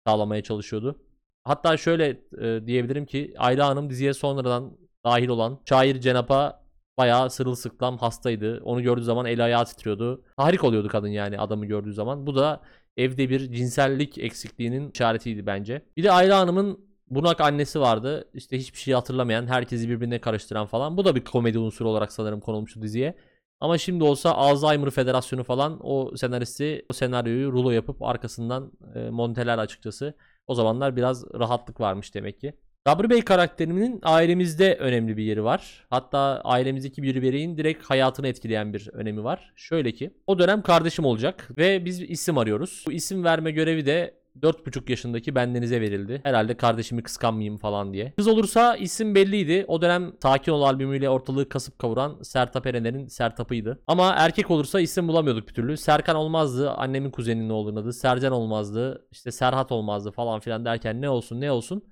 sağlamaya 0.07 0.43
çalışıyordu. 0.43 1.01
Hatta 1.43 1.77
şöyle 1.77 2.21
e, 2.41 2.67
diyebilirim 2.67 3.05
ki 3.05 3.33
Ayla 3.37 3.67
Hanım 3.67 3.89
diziye 3.89 4.13
sonradan 4.13 4.77
dahil 5.05 5.27
olan 5.27 5.59
şair 5.69 6.01
Cenap'a 6.01 6.61
bayağı 6.97 7.29
sırılsıklam 7.29 7.97
hastaydı. 7.97 8.61
Onu 8.63 8.81
gördüğü 8.83 9.03
zaman 9.03 9.25
el 9.25 9.45
ayağı 9.45 9.65
titriyordu. 9.65 10.23
Tahrik 10.37 10.63
oluyordu 10.63 10.87
kadın 10.87 11.07
yani 11.07 11.39
adamı 11.39 11.65
gördüğü 11.65 11.93
zaman. 11.93 12.27
Bu 12.27 12.35
da 12.35 12.61
evde 12.97 13.29
bir 13.29 13.51
cinsellik 13.51 14.17
eksikliğinin 14.17 14.91
işaretiydi 14.91 15.45
bence. 15.45 15.85
Bir 15.97 16.03
de 16.03 16.11
Ayla 16.11 16.39
Hanım'ın 16.39 16.79
bunak 17.09 17.41
annesi 17.41 17.79
vardı. 17.79 18.29
İşte 18.33 18.57
hiçbir 18.57 18.79
şey 18.79 18.93
hatırlamayan, 18.93 19.47
herkesi 19.47 19.89
birbirine 19.89 20.21
karıştıran 20.21 20.65
falan. 20.65 20.97
Bu 20.97 21.05
da 21.05 21.15
bir 21.15 21.23
komedi 21.23 21.59
unsuru 21.59 21.89
olarak 21.89 22.11
sanırım 22.11 22.39
konulmuştu 22.39 22.81
diziye. 22.81 23.15
Ama 23.59 23.77
şimdi 23.77 24.03
olsa 24.03 24.31
Alzheimer 24.31 24.89
Federasyonu 24.89 25.43
falan 25.43 25.79
o 25.83 26.17
senaristi 26.17 26.85
o 26.89 26.93
senaryoyu 26.93 27.51
rulo 27.51 27.71
yapıp 27.71 28.03
arkasından 28.03 28.71
e, 28.95 29.09
monteler 29.09 29.57
açıkçası. 29.57 30.13
O 30.51 30.55
zamanlar 30.55 30.95
biraz 30.95 31.25
rahatlık 31.33 31.79
varmış 31.79 32.15
demek 32.15 32.41
ki. 32.41 32.53
Sabri 32.87 33.09
Bey 33.09 33.21
karakterinin 33.21 33.99
ailemizde 34.03 34.75
önemli 34.75 35.17
bir 35.17 35.23
yeri 35.23 35.43
var. 35.43 35.85
Hatta 35.89 36.41
ailemizdeki 36.43 37.03
bir 37.03 37.21
bireyin 37.21 37.57
direkt 37.57 37.83
hayatını 37.83 38.27
etkileyen 38.27 38.73
bir 38.73 38.89
önemi 38.93 39.23
var. 39.23 39.53
Şöyle 39.55 39.91
ki 39.91 40.13
o 40.27 40.39
dönem 40.39 40.61
kardeşim 40.61 41.05
olacak 41.05 41.49
ve 41.57 41.85
biz 41.85 42.01
isim 42.01 42.37
arıyoruz. 42.37 42.83
Bu 42.87 42.91
isim 42.91 43.23
verme 43.23 43.51
görevi 43.51 43.85
de 43.85 44.20
4,5 44.39 44.91
yaşındaki 44.91 45.35
bendenize 45.35 45.81
verildi. 45.81 46.21
Herhalde 46.23 46.57
kardeşimi 46.57 47.03
kıskanmayayım 47.03 47.57
falan 47.57 47.93
diye. 47.93 48.13
Kız 48.17 48.27
olursa 48.27 48.75
isim 48.75 49.15
belliydi. 49.15 49.65
O 49.67 49.81
dönem 49.81 50.13
Sakin 50.21 50.51
Ol 50.51 50.61
albümüyle 50.61 51.09
ortalığı 51.09 51.49
kasıp 51.49 51.79
kavuran 51.79 52.21
Sertab 52.21 52.65
Erener'in 52.65 53.07
Sertap'ıydı. 53.07 53.79
Ama 53.87 54.13
erkek 54.17 54.51
olursa 54.51 54.79
isim 54.79 55.07
bulamıyorduk 55.07 55.47
bir 55.47 55.53
türlü. 55.53 55.77
Serkan 55.77 56.15
olmazdı. 56.15 56.71
Annemin 56.71 57.11
kuzeninin 57.11 57.49
oğlunun 57.49 57.81
adı. 57.81 57.93
Sercan 57.93 58.31
olmazdı. 58.33 59.07
işte 59.11 59.31
Serhat 59.31 59.71
olmazdı 59.71 60.11
falan 60.11 60.39
filan 60.39 60.65
derken 60.65 61.01
ne 61.01 61.09
olsun 61.09 61.41
ne 61.41 61.51
olsun. 61.51 61.83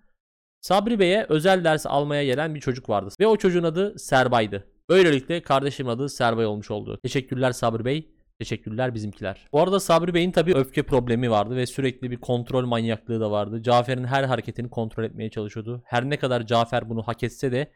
Sabri 0.62 1.00
Bey'e 1.00 1.26
özel 1.30 1.64
ders 1.64 1.86
almaya 1.86 2.24
gelen 2.24 2.56
bir 2.56 2.60
çocuk 2.60 2.90
vardı. 2.90 3.10
Ve 3.20 3.28
o 3.28 3.38
çocuğun 3.38 3.64
adı 3.64 4.00
Serbay'dı. 4.00 4.68
Böylelikle 4.90 5.42
kardeşimin 5.42 5.90
adı 5.92 6.10
Serbay 6.10 6.46
olmuş 6.46 6.72
oldu. 6.72 7.00
Teşekkürler 7.04 7.52
Sabri 7.52 7.86
Bey. 7.86 8.10
Teşekkürler 8.40 8.96
bizimkiler. 8.96 9.48
Bu 9.54 9.62
arada 9.62 9.80
Sabri 9.80 10.14
Bey'in 10.14 10.32
tabii 10.32 10.54
öfke 10.54 10.84
problemi 10.84 11.32
vardı 11.32 11.56
ve 11.56 11.66
sürekli 11.66 12.12
bir 12.12 12.18
kontrol 12.18 12.66
manyaklığı 12.66 13.20
da 13.20 13.32
vardı. 13.32 13.64
Cafer'in 13.64 14.04
her 14.04 14.24
hareketini 14.24 14.70
kontrol 14.70 15.04
etmeye 15.04 15.30
çalışıyordu. 15.30 15.82
Her 15.86 16.10
ne 16.10 16.18
kadar 16.18 16.46
Cafer 16.46 16.90
bunu 16.90 17.04
hak 17.04 17.24
etse 17.24 17.52
de 17.52 17.72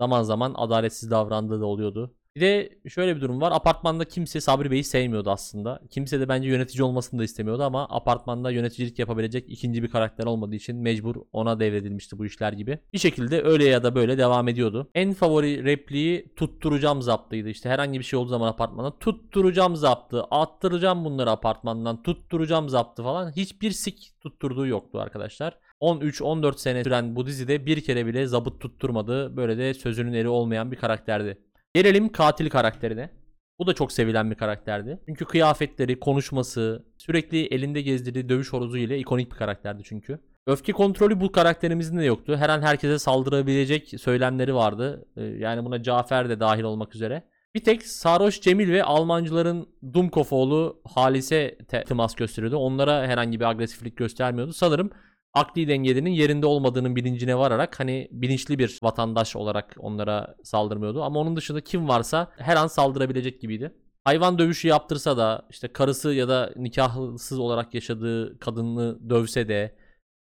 zaman 0.00 0.22
zaman 0.22 0.54
adaletsiz 0.56 1.10
davrandığı 1.10 1.60
da 1.60 1.66
oluyordu. 1.66 2.14
Bir 2.36 2.40
de 2.40 2.70
şöyle 2.88 3.16
bir 3.16 3.20
durum 3.20 3.40
var. 3.40 3.52
Apartmanda 3.52 4.04
kimse 4.04 4.40
Sabri 4.40 4.70
Bey'i 4.70 4.84
sevmiyordu 4.84 5.30
aslında. 5.30 5.80
Kimse 5.90 6.20
de 6.20 6.28
bence 6.28 6.48
yönetici 6.48 6.82
olmasını 6.82 7.20
da 7.20 7.24
istemiyordu 7.24 7.62
ama 7.62 7.86
apartmanda 7.90 8.50
yöneticilik 8.50 8.98
yapabilecek 8.98 9.44
ikinci 9.48 9.82
bir 9.82 9.90
karakter 9.90 10.24
olmadığı 10.24 10.54
için 10.54 10.76
mecbur 10.76 11.16
ona 11.32 11.60
devredilmişti 11.60 12.18
bu 12.18 12.26
işler 12.26 12.52
gibi. 12.52 12.78
Bir 12.92 12.98
şekilde 12.98 13.42
öyle 13.42 13.64
ya 13.64 13.82
da 13.82 13.94
böyle 13.94 14.18
devam 14.18 14.48
ediyordu. 14.48 14.90
En 14.94 15.12
favori 15.12 15.64
repliği 15.64 16.34
tutturacağım 16.36 17.02
zaptıydı. 17.02 17.48
İşte 17.48 17.68
herhangi 17.68 17.98
bir 17.98 18.04
şey 18.04 18.18
olduğu 18.18 18.30
zaman 18.30 18.48
apartmanda 18.48 18.98
tutturacağım 18.98 19.76
zaptı, 19.76 20.22
attıracağım 20.30 21.04
bunları 21.04 21.30
apartmandan, 21.30 22.02
tutturacağım 22.02 22.68
zaptı 22.68 23.02
falan. 23.02 23.30
Hiçbir 23.30 23.70
sik 23.70 24.12
tutturduğu 24.20 24.66
yoktu 24.66 25.00
arkadaşlar. 25.00 25.58
13-14 25.80 26.58
sene 26.58 26.84
süren 26.84 27.16
bu 27.16 27.26
dizide 27.26 27.66
bir 27.66 27.80
kere 27.80 28.06
bile 28.06 28.26
zabıt 28.26 28.60
tutturmadı. 28.60 29.36
Böyle 29.36 29.58
de 29.58 29.74
sözünün 29.74 30.12
eri 30.12 30.28
olmayan 30.28 30.72
bir 30.72 30.76
karakterdi. 30.76 31.45
Gelelim 31.76 32.12
katil 32.12 32.50
karakterine. 32.50 33.10
Bu 33.58 33.66
da 33.66 33.74
çok 33.74 33.92
sevilen 33.92 34.30
bir 34.30 34.34
karakterdi. 34.36 34.98
Çünkü 35.06 35.24
kıyafetleri, 35.24 36.00
konuşması, 36.00 36.84
sürekli 36.98 37.46
elinde 37.46 37.82
gezdirdiği 37.82 38.28
dövüş 38.28 38.52
horozu 38.52 38.76
ile 38.76 38.98
ikonik 38.98 39.32
bir 39.32 39.36
karakterdi 39.36 39.82
çünkü. 39.84 40.18
Öfke 40.46 40.72
kontrolü 40.72 41.20
bu 41.20 41.32
karakterimizin 41.32 41.98
de 41.98 42.04
yoktu. 42.04 42.36
Her 42.36 42.48
an 42.48 42.62
herkese 42.62 42.98
saldırabilecek 42.98 43.94
söylemleri 44.00 44.54
vardı. 44.54 45.04
Ee, 45.16 45.22
Yani 45.22 45.64
buna 45.64 45.82
Cafer 45.82 46.28
de 46.28 46.40
dahil 46.40 46.62
olmak 46.62 46.94
üzere. 46.94 47.22
Bir 47.54 47.64
tek 47.64 47.82
Sarhoş 47.82 48.40
Cemil 48.40 48.72
ve 48.72 48.84
Almancıların 48.84 49.68
Dumkov 49.92 50.24
oğlu 50.30 50.82
Halis'e 50.94 51.58
te- 51.68 51.84
temas 51.84 52.14
gösteriyordu. 52.14 52.56
Onlara 52.56 53.06
herhangi 53.06 53.40
bir 53.40 53.44
agresiflik 53.44 53.96
göstermiyordu. 53.96 54.52
Sanırım 54.52 54.90
akli 55.36 55.68
dengelerinin 55.68 56.10
yerinde 56.10 56.46
olmadığının 56.46 56.96
bilincine 56.96 57.38
vararak 57.38 57.80
hani 57.80 58.08
bilinçli 58.10 58.58
bir 58.58 58.78
vatandaş 58.82 59.36
olarak 59.36 59.76
onlara 59.78 60.36
saldırmıyordu. 60.44 61.02
Ama 61.02 61.20
onun 61.20 61.36
dışında 61.36 61.60
kim 61.60 61.88
varsa 61.88 62.32
her 62.36 62.56
an 62.56 62.66
saldırabilecek 62.66 63.40
gibiydi. 63.40 63.74
Hayvan 64.04 64.38
dövüşü 64.38 64.68
yaptırsa 64.68 65.16
da 65.16 65.46
işte 65.50 65.68
karısı 65.68 66.14
ya 66.14 66.28
da 66.28 66.52
nikahsız 66.56 67.38
olarak 67.38 67.74
yaşadığı 67.74 68.38
kadını 68.38 69.10
dövse 69.10 69.48
de 69.48 69.76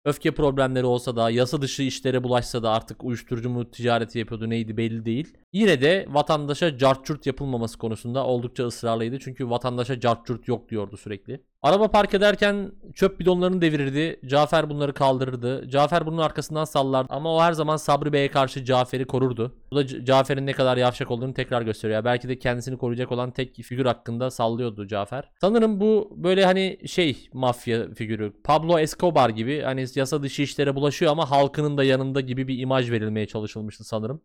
öfke 0.05 0.31
problemleri 0.31 0.85
olsa 0.85 1.15
da 1.15 1.29
yasa 1.29 1.61
dışı 1.61 1.83
işlere 1.83 2.23
bulaşsa 2.23 2.63
da 2.63 2.71
artık 2.71 3.03
uyuşturucu 3.03 3.49
mu 3.49 3.71
ticareti 3.71 4.19
yapıyordu 4.19 4.49
neydi 4.49 4.77
belli 4.77 5.05
değil. 5.05 5.37
Yine 5.53 5.81
de 5.81 6.05
vatandaşa 6.09 6.77
cartçurt 6.77 7.25
yapılmaması 7.25 7.77
konusunda 7.77 8.25
oldukça 8.25 8.65
ısrarlıydı. 8.65 9.19
Çünkü 9.19 9.49
vatandaşa 9.49 9.99
cartçurt 9.99 10.47
yok 10.47 10.69
diyordu 10.69 10.97
sürekli. 10.97 11.43
Araba 11.63 11.87
park 11.91 12.13
ederken 12.13 12.71
çöp 12.93 13.19
bidonlarını 13.19 13.61
devirirdi. 13.61 14.19
Cafer 14.25 14.69
bunları 14.69 14.93
kaldırırdı. 14.93 15.69
Cafer 15.69 16.05
bunun 16.05 16.17
arkasından 16.17 16.65
sallardı. 16.65 17.13
Ama 17.13 17.35
o 17.35 17.41
her 17.41 17.53
zaman 17.53 17.77
Sabri 17.77 18.13
Bey'e 18.13 18.31
karşı 18.31 18.65
Cafer'i 18.65 19.05
korurdu. 19.05 19.55
Bu 19.71 19.75
da 19.75 19.87
C- 19.87 20.05
Cafer'in 20.05 20.45
ne 20.45 20.51
kadar 20.51 20.77
yavşak 20.77 21.11
olduğunu 21.11 21.33
tekrar 21.33 21.61
gösteriyor. 21.61 22.05
Belki 22.05 22.29
de 22.29 22.39
kendisini 22.39 22.77
koruyacak 22.77 23.11
olan 23.11 23.31
tek 23.31 23.55
figür 23.55 23.85
hakkında 23.85 24.31
sallıyordu 24.31 24.87
Cafer. 24.87 25.29
Sanırım 25.41 25.79
bu 25.79 26.13
böyle 26.17 26.45
hani 26.45 26.79
şey 26.87 27.29
mafya 27.33 27.93
figürü. 27.93 28.33
Pablo 28.43 28.79
Escobar 28.79 29.29
gibi 29.29 29.61
hani 29.61 29.85
yasa 29.95 30.23
dışı 30.23 30.41
işlere 30.41 30.75
bulaşıyor 30.75 31.11
ama 31.11 31.31
halkının 31.31 31.77
da 31.77 31.83
yanında 31.83 32.21
gibi 32.21 32.47
bir 32.47 32.59
imaj 32.59 32.91
verilmeye 32.91 33.27
çalışılmıştı 33.27 33.83
sanırım. 33.83 34.21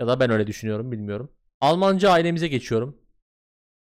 Ya 0.00 0.06
da 0.06 0.20
ben 0.20 0.30
öyle 0.30 0.46
düşünüyorum 0.46 0.92
bilmiyorum. 0.92 1.30
Almanca 1.60 2.10
ailemize 2.10 2.48
geçiyorum. 2.48 2.96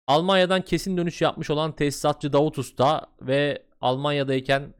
Almanya'dan 0.06 0.62
kesin 0.62 0.96
dönüş 0.96 1.22
yapmış 1.22 1.50
olan 1.50 1.72
tesisatçı 1.72 2.32
Davut 2.32 2.58
Usta 2.58 3.06
ve 3.20 3.62
Almanya'dayken 3.80 4.74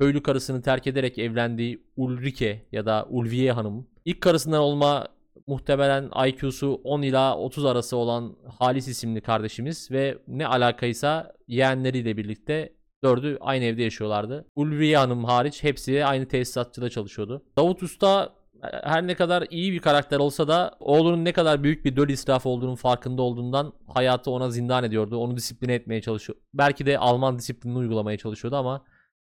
köylü 0.00 0.22
karısını 0.22 0.62
terk 0.62 0.86
ederek 0.86 1.18
evlendiği 1.18 1.82
Ulrike 1.96 2.66
ya 2.72 2.86
da 2.86 3.06
Ulviye 3.10 3.52
Hanım. 3.52 3.86
İlk 4.04 4.20
karısından 4.20 4.60
olma 4.60 5.08
muhtemelen 5.46 6.10
IQ'su 6.26 6.80
10 6.84 7.02
ila 7.02 7.38
30 7.38 7.64
arası 7.64 7.96
olan 7.96 8.36
Halis 8.58 8.88
isimli 8.88 9.20
kardeşimiz 9.20 9.90
ve 9.90 10.18
ne 10.28 10.46
alakaysa 10.46 11.32
yeğenleriyle 11.48 12.16
birlikte 12.16 12.72
dördü 13.04 13.38
aynı 13.40 13.64
evde 13.64 13.82
yaşıyorlardı. 13.82 14.46
Ulviye 14.56 14.96
Hanım 14.96 15.24
hariç 15.24 15.62
hepsi 15.62 16.04
aynı 16.04 16.28
tesisatçıda 16.28 16.90
çalışıyordu. 16.90 17.42
Davut 17.56 17.82
Usta 17.82 18.39
her 18.62 19.06
ne 19.06 19.14
kadar 19.14 19.46
iyi 19.50 19.72
bir 19.72 19.78
karakter 19.78 20.18
olsa 20.18 20.48
da 20.48 20.76
oğlunun 20.80 21.24
ne 21.24 21.32
kadar 21.32 21.62
büyük 21.62 21.84
bir 21.84 21.96
döl 21.96 22.08
israfı 22.08 22.48
olduğunun 22.48 22.74
farkında 22.74 23.22
olduğundan 23.22 23.72
hayatı 23.86 24.30
ona 24.30 24.50
zindan 24.50 24.84
ediyordu. 24.84 25.16
Onu 25.16 25.36
disipline 25.36 25.74
etmeye 25.74 26.02
çalışıyor. 26.02 26.38
Belki 26.54 26.86
de 26.86 26.98
Alman 26.98 27.38
disiplinini 27.38 27.78
uygulamaya 27.78 28.18
çalışıyordu 28.18 28.56
ama 28.56 28.84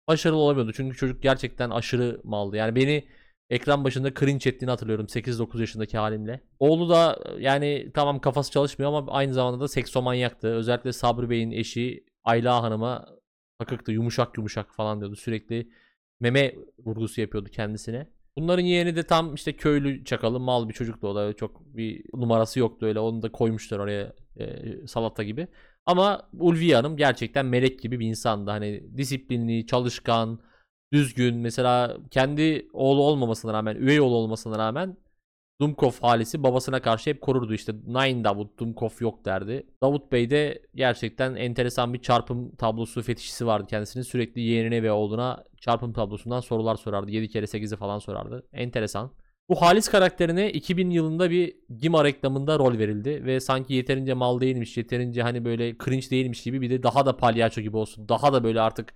başarılı 0.08 0.38
olamıyordu. 0.38 0.74
Çünkü 0.74 0.98
çocuk 0.98 1.24
gerçekten 1.24 1.70
aşırı 1.70 2.22
maldı. 2.24 2.58
Yani 2.58 2.76
beni 2.76 3.08
ekran 3.50 3.84
başında 3.84 4.14
cringe 4.14 4.50
ettiğini 4.50 4.70
hatırlıyorum 4.70 5.06
8-9 5.06 5.60
yaşındaki 5.60 5.98
halimle. 5.98 6.42
Oğlu 6.60 6.90
da 6.90 7.20
yani 7.40 7.92
tamam 7.94 8.20
kafası 8.20 8.52
çalışmıyor 8.52 8.94
ama 8.94 9.12
aynı 9.12 9.34
zamanda 9.34 9.60
da 9.60 9.68
seksomanyaktı. 9.68 10.48
Özellikle 10.48 10.94
Sabri 10.94 11.30
Bey'in 11.30 11.52
eşi 11.52 12.06
Ayla 12.24 12.64
Hanım'a 12.64 13.06
takıktı. 13.60 13.92
Yumuşak 13.92 14.38
yumuşak 14.38 14.76
falan 14.76 15.00
diyordu. 15.00 15.16
Sürekli 15.16 15.72
meme 16.20 16.56
vurgusu 16.86 17.22
yapıyordu 17.22 17.50
kendisine. 17.50 18.08
Bunların 18.38 18.63
yeğeni 18.63 18.96
de 18.96 19.04
tam 19.04 19.34
işte 19.36 19.56
köylü 19.56 20.06
çakalı 20.06 20.39
mal 20.39 20.70
bir 20.70 20.74
çocuktu 20.74 21.08
o 21.08 21.15
da 21.15 21.34
çok 21.34 21.76
bir 21.76 22.04
numarası 22.13 22.60
yoktu 22.60 22.86
öyle 22.86 23.00
onu 23.00 23.22
da 23.22 23.32
koymuşlar 23.32 23.80
oraya 23.80 24.13
e, 24.39 24.88
salata 24.88 25.24
gibi. 25.24 25.48
Ama 25.86 26.30
Ulviye 26.39 26.76
Hanım 26.76 26.98
gerçekten 26.98 27.46
melek 27.46 27.80
gibi 27.82 28.00
bir 28.00 28.08
insandı. 28.08 28.52
Hani 28.52 28.98
disiplinli, 28.98 29.67
çalışkan, 29.67 30.39
düzgün. 30.94 31.36
Mesela 31.36 31.98
kendi 32.12 32.67
oğlu 32.74 33.02
olmamasına 33.04 33.54
rağmen, 33.54 33.76
üvey 33.76 34.02
oğlu 34.02 34.15
olmasına 34.15 34.58
rağmen 34.58 34.98
Dumkov 35.62 35.91
halisi 36.02 36.43
babasına 36.43 36.82
karşı 36.82 37.10
hep 37.10 37.21
korurdu 37.21 37.54
işte. 37.54 37.74
Nine 37.88 38.24
Davut, 38.24 38.60
Dumkov 38.60 38.89
yok 39.00 39.26
derdi. 39.26 39.67
Davut 39.84 40.12
Bey 40.12 40.30
de 40.30 40.62
gerçekten 40.76 41.36
enteresan 41.36 41.93
bir 41.93 42.02
çarpım 42.02 42.56
tablosu 42.56 43.02
fetişisi 43.02 43.45
vardı 43.47 43.67
kendisinin. 43.69 44.04
Sürekli 44.04 44.41
yeğenine 44.41 44.84
ve 44.84 44.91
oğluna 44.91 45.43
çarpım 45.58 45.93
tablosundan 45.93 46.39
sorular 46.39 46.76
sorardı. 46.76 47.12
7 47.12 47.30
kere 47.30 47.45
8'i 47.45 47.78
falan 47.78 48.00
sorardı. 48.00 48.47
Enteresan. 48.54 49.12
Bu 49.50 49.62
Halis 49.62 49.89
karakterine 49.89 50.52
2000 50.52 50.89
yılında 50.89 51.30
bir 51.32 51.56
Gima 51.78 52.04
reklamında 52.04 52.60
rol 52.60 52.78
verildi 52.78 53.26
ve 53.26 53.39
sanki 53.39 53.74
yeterince 53.74 54.13
mal 54.13 54.41
değilmiş, 54.41 54.78
yeterince 54.78 55.21
hani 55.21 55.45
böyle 55.45 55.78
cringe 55.86 56.10
değilmiş 56.10 56.43
gibi 56.43 56.62
bir 56.62 56.69
de 56.69 56.84
daha 56.84 57.06
da 57.06 57.17
palyaço 57.17 57.62
gibi 57.62 57.78
olsun. 57.78 58.10
Daha 58.10 58.34
da 58.34 58.43
böyle 58.43 58.62
artık 58.62 58.93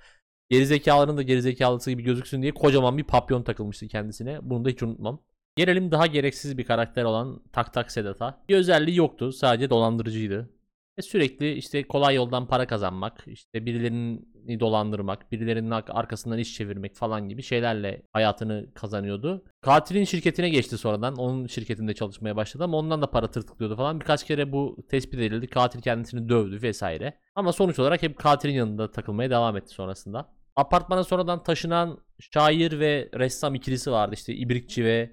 gerizekalıların 0.49 1.17
da 1.17 1.21
gerizekalısı 1.21 1.91
gibi 1.91 2.03
gözüksün 2.03 2.41
diye 2.41 2.53
kocaman 2.53 2.97
bir 2.97 3.03
papyon 3.03 3.43
takılmıştı 3.43 3.87
kendisine. 3.87 4.39
Bunu 4.41 4.65
da 4.65 4.69
hiç 4.69 4.83
unutmam. 4.83 5.21
Gelelim 5.57 5.91
daha 5.91 6.05
gereksiz 6.07 6.57
bir 6.57 6.65
karakter 6.65 7.03
olan 7.03 7.41
Tak 7.53 7.73
Tak 7.73 7.91
Sedat'a. 7.91 8.41
Bir 8.49 8.55
özelliği 8.55 8.97
yoktu. 8.97 9.31
Sadece 9.31 9.69
dolandırıcıydı. 9.69 10.49
Ve 10.97 11.01
sürekli 11.01 11.53
işte 11.53 11.83
kolay 11.87 12.15
yoldan 12.15 12.47
para 12.47 12.67
kazanmak, 12.67 13.23
işte 13.27 13.65
birilerini 13.65 14.59
dolandırmak, 14.59 15.31
birilerinin 15.31 15.71
ar- 15.71 15.83
arkasından 15.87 16.37
iş 16.37 16.55
çevirmek 16.55 16.95
falan 16.95 17.29
gibi 17.29 17.43
şeylerle 17.43 18.01
hayatını 18.13 18.73
kazanıyordu. 18.73 19.43
Katilin 19.61 20.03
şirketine 20.03 20.49
geçti 20.49 20.77
sonradan. 20.77 21.15
Onun 21.15 21.47
şirketinde 21.47 21.93
çalışmaya 21.93 22.35
başladı 22.35 22.63
ama 22.63 22.77
ondan 22.77 23.01
da 23.01 23.11
para 23.11 23.27
tırtıklıyordu 23.31 23.75
falan. 23.75 23.99
Birkaç 23.99 24.23
kere 24.25 24.51
bu 24.51 24.77
tespit 24.89 25.19
edildi. 25.19 25.47
Katil 25.47 25.81
kendisini 25.81 26.29
dövdü 26.29 26.61
vesaire. 26.61 27.17
Ama 27.35 27.53
sonuç 27.53 27.79
olarak 27.79 28.03
hep 28.03 28.17
katilin 28.17 28.53
yanında 28.53 28.91
takılmaya 28.91 29.29
devam 29.29 29.57
etti 29.57 29.73
sonrasında. 29.73 30.29
Apartmana 30.55 31.03
sonradan 31.03 31.43
taşınan 31.43 31.99
şair 32.19 32.79
ve 32.79 33.09
ressam 33.19 33.55
ikilisi 33.55 33.91
vardı. 33.91 34.13
İşte 34.15 34.33
İbrikçi 34.33 34.85
ve 34.85 35.11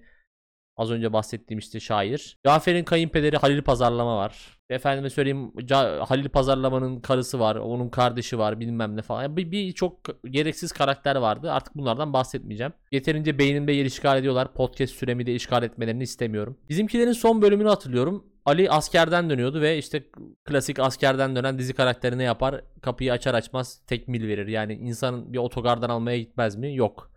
Az 0.77 0.91
önce 0.91 1.13
bahsettiğim 1.13 1.59
işte 1.59 1.81
şair. 1.81 2.39
Cafer'in 2.47 2.85
kayınpederi 2.85 3.37
Halil 3.37 3.63
Pazarlama 3.63 4.17
var. 4.17 4.59
Efendime 4.71 5.11
söyleyeyim 5.11 5.53
Halil 6.01 6.29
Pazarlama'nın 6.29 7.01
karısı 7.01 7.41
var. 7.41 7.57
Onun 7.57 7.89
kardeşi 7.89 8.39
var 8.39 8.61
bilmem 8.61 8.97
ne 8.97 9.03
falan. 9.03 9.37
Bir, 9.37 9.51
bir 9.51 9.73
çok 9.73 10.01
gereksiz 10.31 10.73
karakter 10.73 11.17
vardı. 11.17 11.53
Artık 11.53 11.75
bunlardan 11.75 12.13
bahsetmeyeceğim. 12.13 12.73
Yeterince 12.93 13.39
beynimde 13.39 13.73
yer 13.73 13.85
işgal 13.85 14.19
ediyorlar. 14.19 14.55
Podcast 14.55 14.95
süremi 14.95 15.27
de 15.27 15.35
işgal 15.35 15.63
etmelerini 15.63 16.03
istemiyorum. 16.03 16.59
Bizimkilerin 16.69 17.13
son 17.13 17.43
bölümünü 17.43 17.69
hatırlıyorum. 17.69 18.25
Ali 18.45 18.71
askerden 18.71 19.31
dönüyordu 19.31 19.61
ve 19.61 19.79
işte 19.79 20.05
klasik 20.45 20.79
askerden 20.79 21.37
dönen 21.37 21.59
dizi 21.59 21.75
karakteri 21.75 22.19
ne 22.19 22.23
yapar? 22.23 22.65
Kapıyı 22.83 23.13
açar 23.13 23.35
açmaz 23.35 23.83
tekmil 23.87 24.29
verir. 24.29 24.47
Yani 24.47 24.75
insanın 24.75 25.33
bir 25.33 25.39
otogardan 25.39 25.91
almaya 25.91 26.19
gitmez 26.19 26.57
mi? 26.57 26.77
Yok. 26.77 27.12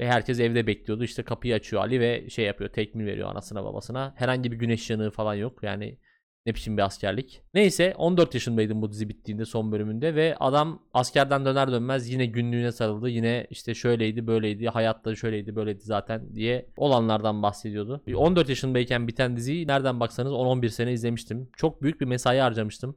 Ve 0.00 0.06
herkes 0.06 0.40
evde 0.40 0.66
bekliyordu. 0.66 1.04
İşte 1.04 1.22
kapıyı 1.22 1.54
açıyor 1.54 1.82
Ali 1.82 2.00
ve 2.00 2.30
şey 2.30 2.44
yapıyor. 2.44 2.70
Tekmil 2.70 3.06
veriyor 3.06 3.28
anasına 3.30 3.64
babasına. 3.64 4.14
Herhangi 4.16 4.52
bir 4.52 4.56
güneş 4.56 4.90
yanığı 4.90 5.10
falan 5.10 5.34
yok. 5.34 5.62
Yani 5.62 5.98
ne 6.46 6.54
biçim 6.54 6.76
bir 6.76 6.82
askerlik. 6.82 7.42
Neyse 7.54 7.94
14 7.96 8.34
yaşındaydım 8.34 8.82
bu 8.82 8.90
dizi 8.90 9.08
bittiğinde 9.08 9.44
son 9.44 9.72
bölümünde 9.72 10.14
ve 10.14 10.36
adam 10.40 10.82
askerden 10.94 11.44
döner 11.44 11.72
dönmez 11.72 12.10
yine 12.10 12.26
günlüğüne 12.26 12.72
sarıldı. 12.72 13.08
Yine 13.08 13.46
işte 13.50 13.74
şöyleydi 13.74 14.26
böyleydi 14.26 14.68
hayatta 14.68 15.14
şöyleydi 15.16 15.56
böyleydi 15.56 15.80
zaten 15.80 16.34
diye 16.34 16.66
olanlardan 16.76 17.42
bahsediyordu. 17.42 18.02
14 18.14 18.48
yaşındayken 18.48 19.08
biten 19.08 19.36
diziyi 19.36 19.66
nereden 19.66 20.00
baksanız 20.00 20.32
10-11 20.32 20.68
sene 20.68 20.92
izlemiştim. 20.92 21.50
Çok 21.56 21.82
büyük 21.82 22.00
bir 22.00 22.06
mesai 22.06 22.38
harcamıştım. 22.38 22.96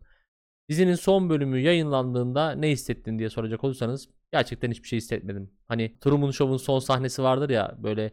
Dizinin 0.69 0.95
son 0.95 1.29
bölümü 1.29 1.59
yayınlandığında 1.59 2.51
ne 2.51 2.69
hissettin 2.69 3.19
diye 3.19 3.29
soracak 3.29 3.63
olursanız 3.63 4.09
gerçekten 4.33 4.71
hiçbir 4.71 4.87
şey 4.87 4.97
hissetmedim. 4.97 5.51
Hani 5.67 5.99
Truman 5.99 6.31
Show'un 6.31 6.57
son 6.57 6.79
sahnesi 6.79 7.23
vardır 7.23 7.49
ya 7.49 7.75
böyle 7.83 8.11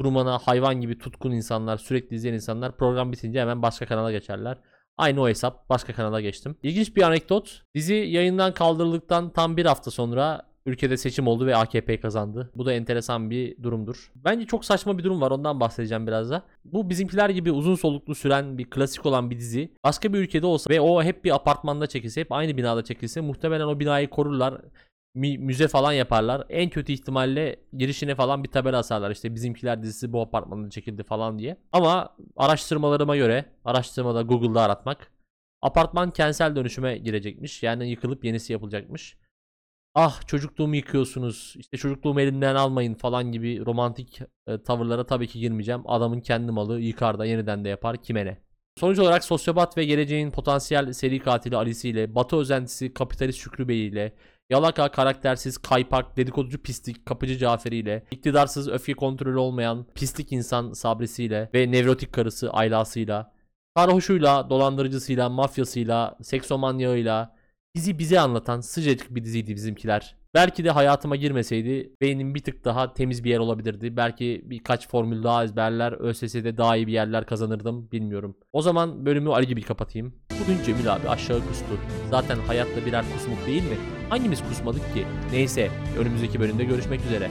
Truman'a 0.00 0.38
hayvan 0.38 0.80
gibi 0.80 0.98
tutkun 0.98 1.30
insanlar, 1.30 1.76
sürekli 1.76 2.16
izleyen 2.16 2.34
insanlar 2.34 2.76
program 2.76 3.12
bitince 3.12 3.40
hemen 3.40 3.62
başka 3.62 3.86
kanala 3.86 4.12
geçerler. 4.12 4.58
Aynı 4.96 5.22
o 5.22 5.28
hesap 5.28 5.68
başka 5.68 5.92
kanala 5.92 6.20
geçtim. 6.20 6.56
İlginç 6.62 6.96
bir 6.96 7.02
anekdot. 7.02 7.62
Dizi 7.74 7.94
yayından 7.94 8.54
kaldırıldıktan 8.54 9.32
tam 9.32 9.56
bir 9.56 9.66
hafta 9.66 9.90
sonra 9.90 10.48
ülkede 10.66 10.96
seçim 10.96 11.26
oldu 11.26 11.46
ve 11.46 11.56
AKP 11.56 12.00
kazandı. 12.00 12.50
Bu 12.56 12.66
da 12.66 12.72
enteresan 12.72 13.30
bir 13.30 13.62
durumdur. 13.62 14.12
Bence 14.14 14.46
çok 14.46 14.64
saçma 14.64 14.98
bir 14.98 15.04
durum 15.04 15.20
var 15.20 15.30
ondan 15.30 15.60
bahsedeceğim 15.60 16.06
biraz 16.06 16.30
da. 16.30 16.42
Bu 16.64 16.90
bizimkiler 16.90 17.30
gibi 17.30 17.52
uzun 17.52 17.74
soluklu 17.74 18.14
süren 18.14 18.58
bir 18.58 18.70
klasik 18.70 19.06
olan 19.06 19.30
bir 19.30 19.38
dizi. 19.38 19.72
Başka 19.84 20.12
bir 20.12 20.18
ülkede 20.18 20.46
olsa 20.46 20.70
ve 20.70 20.80
o 20.80 21.02
hep 21.02 21.24
bir 21.24 21.34
apartmanda 21.34 21.86
çekilse, 21.86 22.20
hep 22.20 22.32
aynı 22.32 22.56
binada 22.56 22.84
çekilse 22.84 23.20
muhtemelen 23.20 23.66
o 23.66 23.80
binayı 23.80 24.10
korurlar. 24.10 24.60
Müze 25.18 25.68
falan 25.68 25.92
yaparlar. 25.92 26.46
En 26.48 26.70
kötü 26.70 26.92
ihtimalle 26.92 27.56
girişine 27.72 28.14
falan 28.14 28.44
bir 28.44 28.48
tabela 28.48 28.78
asarlar. 28.78 29.10
İşte 29.10 29.34
bizimkiler 29.34 29.82
dizisi 29.82 30.12
bu 30.12 30.20
apartmanda 30.20 30.70
çekildi 30.70 31.02
falan 31.02 31.38
diye. 31.38 31.56
Ama 31.72 32.16
araştırmalarıma 32.36 33.16
göre, 33.16 33.44
araştırmada 33.64 34.22
Google'da 34.22 34.62
aratmak. 34.62 35.12
Apartman 35.62 36.10
kentsel 36.10 36.56
dönüşüme 36.56 36.98
girecekmiş. 36.98 37.62
Yani 37.62 37.90
yıkılıp 37.90 38.24
yenisi 38.24 38.52
yapılacakmış. 38.52 39.16
Ah 39.94 40.26
çocukluğumu 40.26 40.76
yıkıyorsunuz. 40.76 41.54
işte 41.58 41.76
çocukluğumu 41.76 42.20
elimden 42.20 42.54
almayın 42.54 42.94
falan 42.94 43.32
gibi 43.32 43.66
romantik 43.66 44.20
e, 44.46 44.62
tavırlara 44.62 45.06
tabii 45.06 45.26
ki 45.26 45.40
girmeyeceğim. 45.40 45.82
Adamın 45.86 46.20
kendi 46.20 46.52
malı 46.52 46.80
yıkar 46.80 47.18
da 47.18 47.24
yeniden 47.24 47.64
de 47.64 47.68
yapar 47.68 48.02
kime 48.02 48.26
ne. 48.26 48.38
Sonuç 48.76 48.98
olarak 48.98 49.24
sosyopat 49.24 49.76
ve 49.76 49.84
geleceğin 49.84 50.30
potansiyel 50.30 50.92
seri 50.92 51.18
katili 51.18 51.56
Alice 51.56 51.88
ile 51.88 52.14
Batı 52.14 52.36
özentisi 52.36 52.94
kapitalist 52.94 53.38
Şükrü 53.38 53.68
Bey 53.68 53.86
ile 53.86 54.12
Yalaka 54.50 54.90
karaktersiz, 54.90 55.58
kaypak, 55.58 56.16
dedikoducu 56.16 56.62
pislik, 56.62 57.06
kapıcı 57.06 57.38
Caferi 57.38 57.76
ile 57.76 58.04
iktidarsız, 58.10 58.68
öfke 58.68 58.94
kontrolü 58.94 59.38
olmayan 59.38 59.86
pislik 59.94 60.32
insan 60.32 60.72
Sabrisi 60.72 61.24
ile 61.24 61.50
ve 61.54 61.72
nevrotik 61.72 62.12
karısı 62.12 62.50
Ayla'sıyla 62.50 63.32
sarhoşuyla, 63.76 64.50
dolandırıcısıyla, 64.50 65.28
mafyasıyla, 65.28 66.16
seksomanyağıyla 66.22 67.36
bizi 67.74 67.98
bize 67.98 68.20
anlatan 68.20 68.60
sıcacık 68.60 69.14
bir 69.14 69.24
diziydi 69.24 69.54
bizimkiler. 69.54 70.17
Belki 70.34 70.64
de 70.64 70.70
hayatıma 70.70 71.16
girmeseydi 71.16 71.92
beynim 72.00 72.34
bir 72.34 72.40
tık 72.40 72.64
daha 72.64 72.94
temiz 72.94 73.24
bir 73.24 73.30
yer 73.30 73.38
olabilirdi. 73.38 73.96
Belki 73.96 74.42
birkaç 74.44 74.88
formül 74.88 75.22
daha 75.22 75.44
ezberler, 75.44 75.92
ÖSS'de 75.92 76.56
daha 76.56 76.76
iyi 76.76 76.86
bir 76.86 76.92
yerler 76.92 77.26
kazanırdım 77.26 77.90
bilmiyorum. 77.92 78.36
O 78.52 78.62
zaman 78.62 79.06
bölümü 79.06 79.30
Ali 79.30 79.46
gibi 79.46 79.62
kapatayım. 79.62 80.14
Bugün 80.44 80.62
Cemil 80.62 80.94
abi 80.94 81.08
aşağı 81.08 81.40
kustu. 81.48 81.78
Zaten 82.10 82.38
hayatta 82.46 82.86
birer 82.86 83.04
kusmuk 83.14 83.46
değil 83.46 83.62
mi? 83.62 83.76
Hangimiz 84.08 84.42
kusmadık 84.48 84.94
ki? 84.94 85.06
Neyse 85.32 85.70
önümüzdeki 85.98 86.40
bölümde 86.40 86.64
görüşmek 86.64 87.00
üzere. 87.04 87.30